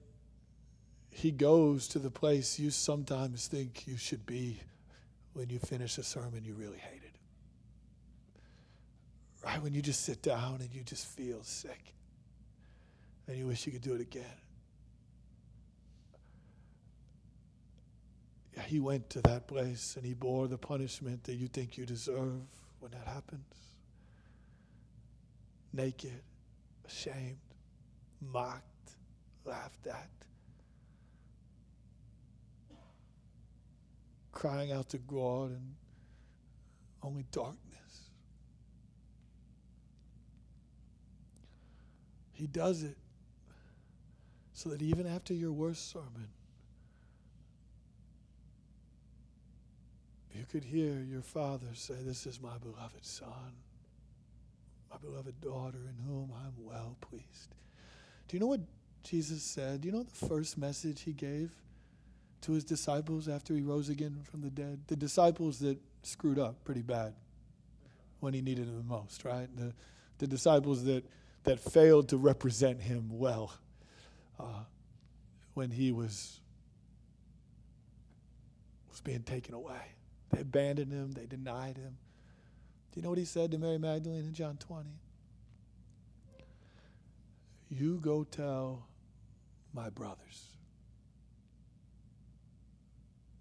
he 1.11 1.31
goes 1.31 1.87
to 1.89 1.99
the 1.99 2.09
place 2.09 2.57
you 2.57 2.71
sometimes 2.71 3.47
think 3.47 3.87
you 3.87 3.97
should 3.97 4.25
be 4.25 4.59
when 5.33 5.49
you 5.49 5.59
finish 5.59 5.97
a 5.97 6.03
sermon 6.03 6.43
you 6.43 6.53
really 6.55 6.77
hated. 6.77 7.04
Right? 9.45 9.61
When 9.61 9.73
you 9.73 9.81
just 9.81 10.03
sit 10.03 10.23
down 10.23 10.57
and 10.61 10.73
you 10.73 10.81
just 10.81 11.05
feel 11.05 11.43
sick 11.43 11.93
and 13.27 13.37
you 13.37 13.45
wish 13.45 13.65
you 13.65 13.71
could 13.71 13.81
do 13.81 13.93
it 13.93 14.01
again. 14.01 14.25
He 18.65 18.79
went 18.79 19.09
to 19.11 19.21
that 19.23 19.47
place 19.47 19.95
and 19.95 20.03
he 20.05 20.15
bore 20.15 20.47
the 20.47 20.57
punishment 20.57 21.23
that 21.25 21.35
you 21.35 21.47
think 21.47 21.77
you 21.77 21.85
deserve 21.85 22.41
when 22.79 22.91
that 22.91 23.05
happens. 23.05 23.53
Naked, 25.71 26.23
ashamed, 26.87 27.37
mocked 28.21 28.63
laughed 29.45 29.85
at, 29.87 30.09
crying 34.31 34.71
out 34.71 34.89
to 34.89 34.97
God 34.97 35.51
and 35.51 35.75
only 37.03 37.25
darkness. 37.31 38.04
He 42.35 42.47
does 42.47 42.83
it 42.83 42.97
so 44.53 44.69
that 44.69 44.81
even 44.81 45.07
after 45.07 45.33
your 45.33 45.53
worst 45.53 45.89
sermon, 45.89 46.27
you 50.33 50.45
could 50.51 50.65
hear 50.65 50.99
your 50.99 51.21
father 51.21 51.67
say, 51.73 51.95
This 52.03 52.25
is 52.25 52.41
my 52.41 52.57
beloved 52.57 53.05
son, 53.05 53.53
my 54.91 54.97
beloved 54.97 55.39
daughter, 55.39 55.77
in 55.77 56.05
whom 56.05 56.31
I'm 56.45 56.53
well 56.57 56.97
pleased. 56.99 57.55
Do 58.27 58.35
you 58.35 58.41
know 58.41 58.47
what 58.47 58.61
Jesus 59.03 59.41
said, 59.41 59.81
Do 59.81 59.87
you 59.87 59.93
know 59.93 60.03
the 60.03 60.27
first 60.27 60.57
message 60.57 61.01
he 61.01 61.13
gave 61.13 61.51
to 62.41 62.51
his 62.51 62.65
disciples 62.65 63.29
after 63.29 63.53
he 63.53 63.61
rose 63.61 63.87
again 63.87 64.19
from 64.29 64.41
the 64.41 64.49
dead? 64.49 64.81
The 64.87 64.97
disciples 64.97 65.59
that 65.59 65.77
screwed 66.03 66.37
up 66.37 66.65
pretty 66.65 66.81
bad 66.81 67.13
when 68.19 68.33
he 68.33 68.41
needed 68.41 68.67
them 68.67 68.77
the 68.77 68.83
most, 68.83 69.23
right? 69.23 69.47
The, 69.55 69.73
the 70.17 70.27
disciples 70.27 70.83
that, 70.83 71.05
that 71.45 71.59
failed 71.59 72.09
to 72.09 72.17
represent 72.17 72.81
him 72.81 73.07
well 73.11 73.53
uh, 74.39 74.63
when 75.53 75.71
he 75.71 75.91
was, 75.91 76.39
was 78.89 78.99
being 79.01 79.23
taken 79.23 79.53
away. 79.53 79.93
They 80.31 80.41
abandoned 80.41 80.91
him, 80.91 81.11
they 81.11 81.25
denied 81.25 81.77
him. 81.77 81.97
Do 82.91 82.99
you 82.99 83.03
know 83.03 83.09
what 83.09 83.17
he 83.17 83.25
said 83.25 83.51
to 83.51 83.57
Mary 83.57 83.77
Magdalene 83.77 84.25
in 84.25 84.33
John 84.33 84.57
20? 84.57 84.89
You 87.69 87.99
go 88.01 88.23
tell 88.23 88.87
my 89.73 89.89
brothers. 89.89 90.47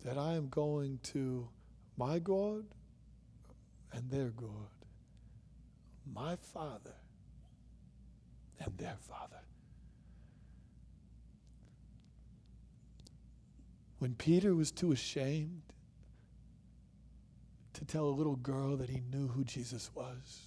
That 0.05 0.19
I 0.19 0.35
am 0.35 0.49
going 0.49 0.99
to 1.05 1.49
my 1.97 2.19
God 2.19 2.65
and 3.93 4.11
their 4.11 4.29
God, 4.29 4.51
my 6.13 6.37
Father 6.37 6.93
and 8.65 8.79
their 8.79 8.97
Father. 8.99 9.41
When 13.99 14.15
Peter 14.15 14.55
was 14.55 14.71
too 14.71 14.93
ashamed 14.93 15.63
to 17.75 17.85
tell 17.85 18.07
a 18.07 18.11
little 18.11 18.37
girl 18.37 18.77
that 18.77 18.91
he 18.91 19.01
knew 19.13 19.29
who 19.29 19.45
Jesus 19.45 19.91
was, 19.95 20.43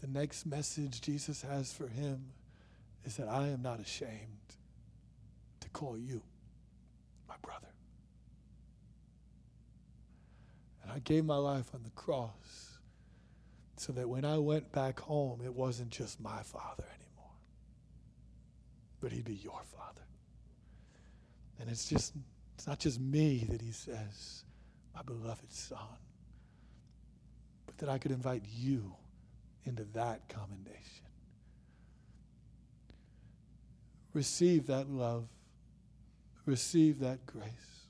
the 0.00 0.06
next 0.06 0.46
message 0.46 1.00
Jesus 1.00 1.42
has 1.42 1.72
for 1.72 1.88
him 1.88 2.26
is 3.04 3.16
that 3.16 3.28
I 3.28 3.48
am 3.48 3.62
not 3.62 3.80
ashamed 3.80 4.54
to 5.60 5.68
call 5.70 5.98
you 5.98 6.22
my 7.28 7.34
brother. 7.42 7.68
And 10.82 10.92
I 10.92 10.98
gave 10.98 11.24
my 11.24 11.36
life 11.36 11.70
on 11.74 11.82
the 11.82 11.90
cross 11.90 12.73
so 13.84 13.92
that 13.92 14.08
when 14.08 14.24
I 14.24 14.38
went 14.38 14.72
back 14.72 14.98
home, 14.98 15.42
it 15.44 15.52
wasn't 15.52 15.90
just 15.90 16.18
my 16.18 16.40
father 16.42 16.84
anymore, 16.84 17.32
but 19.02 19.12
he'd 19.12 19.26
be 19.26 19.34
your 19.34 19.60
father. 19.76 20.00
And 21.60 21.68
it's 21.68 21.86
just, 21.86 22.14
it's 22.54 22.66
not 22.66 22.78
just 22.78 22.98
me 22.98 23.46
that 23.50 23.60
he 23.60 23.72
says, 23.72 24.44
my 24.94 25.02
beloved 25.02 25.52
son, 25.52 25.98
but 27.66 27.76
that 27.76 27.90
I 27.90 27.98
could 27.98 28.10
invite 28.10 28.44
you 28.50 28.90
into 29.66 29.84
that 29.92 30.30
commendation. 30.30 31.06
Receive 34.14 34.68
that 34.68 34.88
love. 34.88 35.26
Receive 36.46 37.00
that 37.00 37.26
grace. 37.26 37.83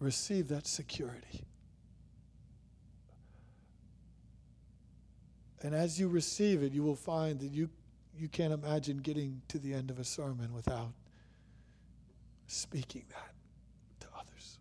Receive 0.00 0.48
that 0.48 0.66
security. 0.66 1.44
And 5.62 5.74
as 5.74 6.00
you 6.00 6.08
receive 6.08 6.62
it, 6.62 6.72
you 6.72 6.82
will 6.82 6.96
find 6.96 7.38
that 7.40 7.52
you, 7.52 7.68
you 8.16 8.28
can't 8.28 8.52
imagine 8.52 8.98
getting 8.98 9.42
to 9.48 9.58
the 9.58 9.74
end 9.74 9.90
of 9.90 9.98
a 9.98 10.04
sermon 10.04 10.54
without 10.54 10.92
speaking 12.46 13.04
that 13.10 13.34
to 14.00 14.06
others. 14.18 14.58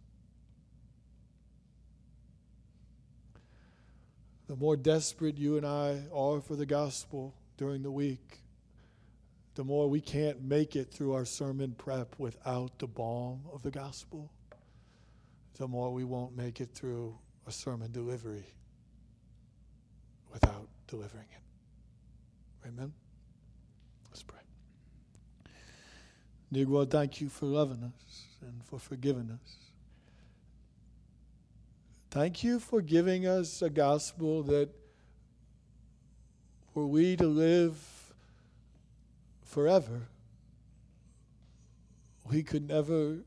The 4.48 4.58
more 4.58 4.76
desperate 4.76 5.38
you 5.38 5.56
and 5.56 5.66
I 5.66 6.02
are 6.14 6.42
for 6.42 6.58
the 6.58 6.66
gospel 6.66 7.34
during 7.58 7.82
the 7.82 7.92
week, 7.92 8.42
the 9.56 9.64
more 9.64 9.90
we 9.90 10.02
can't 10.02 10.42
make 10.44 10.76
it 10.76 10.92
through 10.92 11.14
our 11.14 11.26
sermon 11.26 11.76
prep 11.78 12.16
without 12.18 12.78
the 12.80 12.88
balm 12.88 13.42
of 13.54 13.64
the 13.64 13.72
gospel, 13.72 14.32
the 15.60 15.68
more 15.68 15.92
we 15.94 16.06
won't 16.06 16.36
make 16.36 16.62
it 16.62 16.70
through 16.74 17.16
a 17.46 17.52
sermon 17.52 17.92
delivery 17.92 18.46
without 20.32 20.68
delivering 20.88 21.28
it. 21.32 22.68
Amen? 22.68 22.94
Let's 24.10 24.24
pray. 24.24 24.40
Dear 26.52 26.66
God, 26.66 26.90
thank 26.90 27.22
you 27.22 27.30
for 27.30 27.46
loving 27.46 27.84
us 27.84 28.24
and 28.42 28.64
for 28.64 28.80
forgiving 28.80 29.30
us. 29.32 29.56
Thank 32.10 32.44
you 32.44 32.60
for 32.60 32.82
giving 32.82 33.28
us 33.28 33.62
a 33.62 33.70
gospel 33.70 34.42
that 34.44 34.70
were 36.74 36.88
we 36.88 37.18
to 37.18 37.28
live 37.28 37.78
forever, 39.44 40.08
we 42.24 42.44
could 42.44 42.68
never 42.68 43.18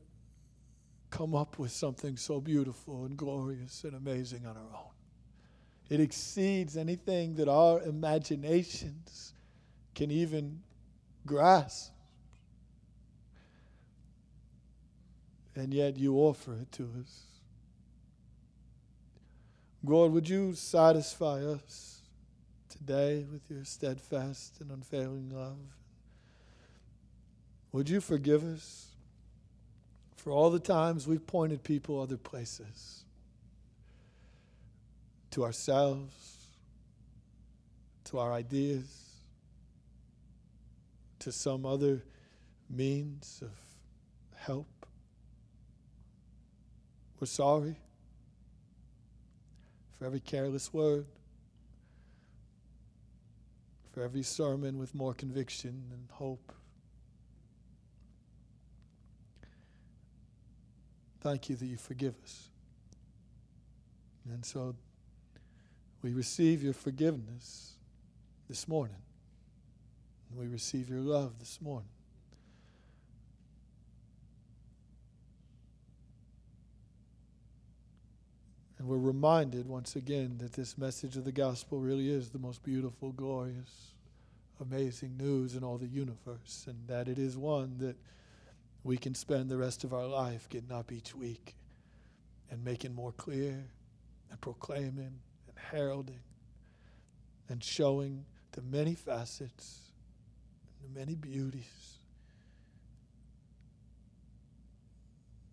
come 1.13 1.35
up 1.35 1.59
with 1.59 1.71
something 1.71 2.17
so 2.17 2.41
beautiful 2.41 3.05
and 3.05 3.15
glorious 3.15 3.83
and 3.83 3.93
amazing 3.93 4.47
on 4.47 4.57
our 4.57 4.75
own. 4.75 4.89
It 5.87 5.99
exceeds 5.99 6.75
anything 6.75 7.35
that 7.35 7.47
our 7.47 7.79
imaginations 7.83 9.33
can 9.93 10.09
even 10.09 10.61
grasp. 11.27 11.91
And 15.55 15.71
yet 15.71 15.97
you 15.97 16.15
offer 16.15 16.55
it 16.55 16.71
to 16.73 16.89
us. 16.99 17.21
God, 19.85 20.11
would 20.13 20.27
you 20.27 20.55
satisfy 20.55 21.43
us 21.43 22.01
today 22.69 23.27
with 23.31 23.51
your 23.51 23.65
steadfast 23.65 24.61
and 24.61 24.71
unfailing 24.71 25.29
love? 25.31 25.59
Would 27.71 27.87
you 27.87 28.01
forgive 28.01 28.43
us 28.43 28.92
for 30.23 30.31
all 30.31 30.49
the 30.49 30.59
times 30.59 31.05
we've 31.05 31.27
pointed 31.27 31.61
people 31.63 31.99
other 31.99 32.15
places? 32.15 33.03
To 35.31 35.43
ourselves, 35.43 36.47
to 38.05 38.19
our 38.19 38.31
ideas, 38.31 38.85
to 41.19 41.31
some 41.33 41.65
other 41.65 42.03
means 42.69 43.41
of 43.41 43.51
help. 44.35 44.85
We're 47.19 47.27
sorry 47.27 47.75
for 49.99 50.05
every 50.05 50.21
careless 50.21 50.73
word, 50.73 51.05
for 53.91 54.03
every 54.03 54.23
sermon 54.23 54.77
with 54.77 54.95
more 54.95 55.13
conviction 55.13 55.83
and 55.91 56.07
hope. 56.11 56.53
Thank 61.23 61.49
you 61.49 61.55
that 61.55 61.65
you 61.65 61.77
forgive 61.77 62.15
us. 62.21 62.49
And 64.29 64.45
so 64.45 64.75
we 66.01 66.11
receive 66.11 66.61
your 66.61 66.73
forgiveness 66.73 67.77
this 68.49 68.67
morning. 68.67 68.97
We 70.35 70.47
receive 70.47 70.89
your 70.89 70.99
love 70.99 71.39
this 71.39 71.61
morning. 71.61 71.87
And 78.77 78.89
we're 78.89 78.97
reminded 78.97 79.65
once 79.65 79.95
again 79.95 80.39
that 80.39 80.51
this 80.51 80.77
message 80.77 81.15
of 81.15 81.23
the 81.23 81.31
gospel 81.31 81.79
really 81.79 82.09
is 82.09 82.31
the 82.31 82.39
most 82.39 82.63
beautiful, 82.63 83.13
glorious, 83.13 83.93
amazing 84.59 85.15
news 85.15 85.55
in 85.55 85.63
all 85.63 85.77
the 85.77 85.87
universe, 85.87 86.65
and 86.67 86.85
that 86.87 87.07
it 87.07 87.17
is 87.17 87.37
one 87.37 87.77
that 87.77 87.95
we 88.83 88.97
can 88.97 89.15
spend 89.15 89.49
the 89.49 89.57
rest 89.57 89.83
of 89.83 89.93
our 89.93 90.05
life 90.05 90.49
getting 90.49 90.71
up 90.71 90.91
each 90.91 91.15
week 91.15 91.55
and 92.51 92.63
making 92.63 92.93
more 92.93 93.13
clear 93.13 93.65
and 94.29 94.41
proclaiming 94.41 95.19
and 95.47 95.57
heralding 95.71 96.19
and 97.49 97.63
showing 97.63 98.25
the 98.51 98.61
many 98.61 98.93
facets 98.93 99.91
and 100.81 100.93
the 100.93 100.99
many 100.99 101.15
beauties. 101.15 101.97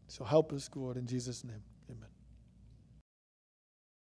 So 0.08 0.24
help 0.24 0.52
us, 0.52 0.68
God, 0.68 0.96
in 0.96 1.06
Jesus' 1.06 1.44
name. 1.44 1.62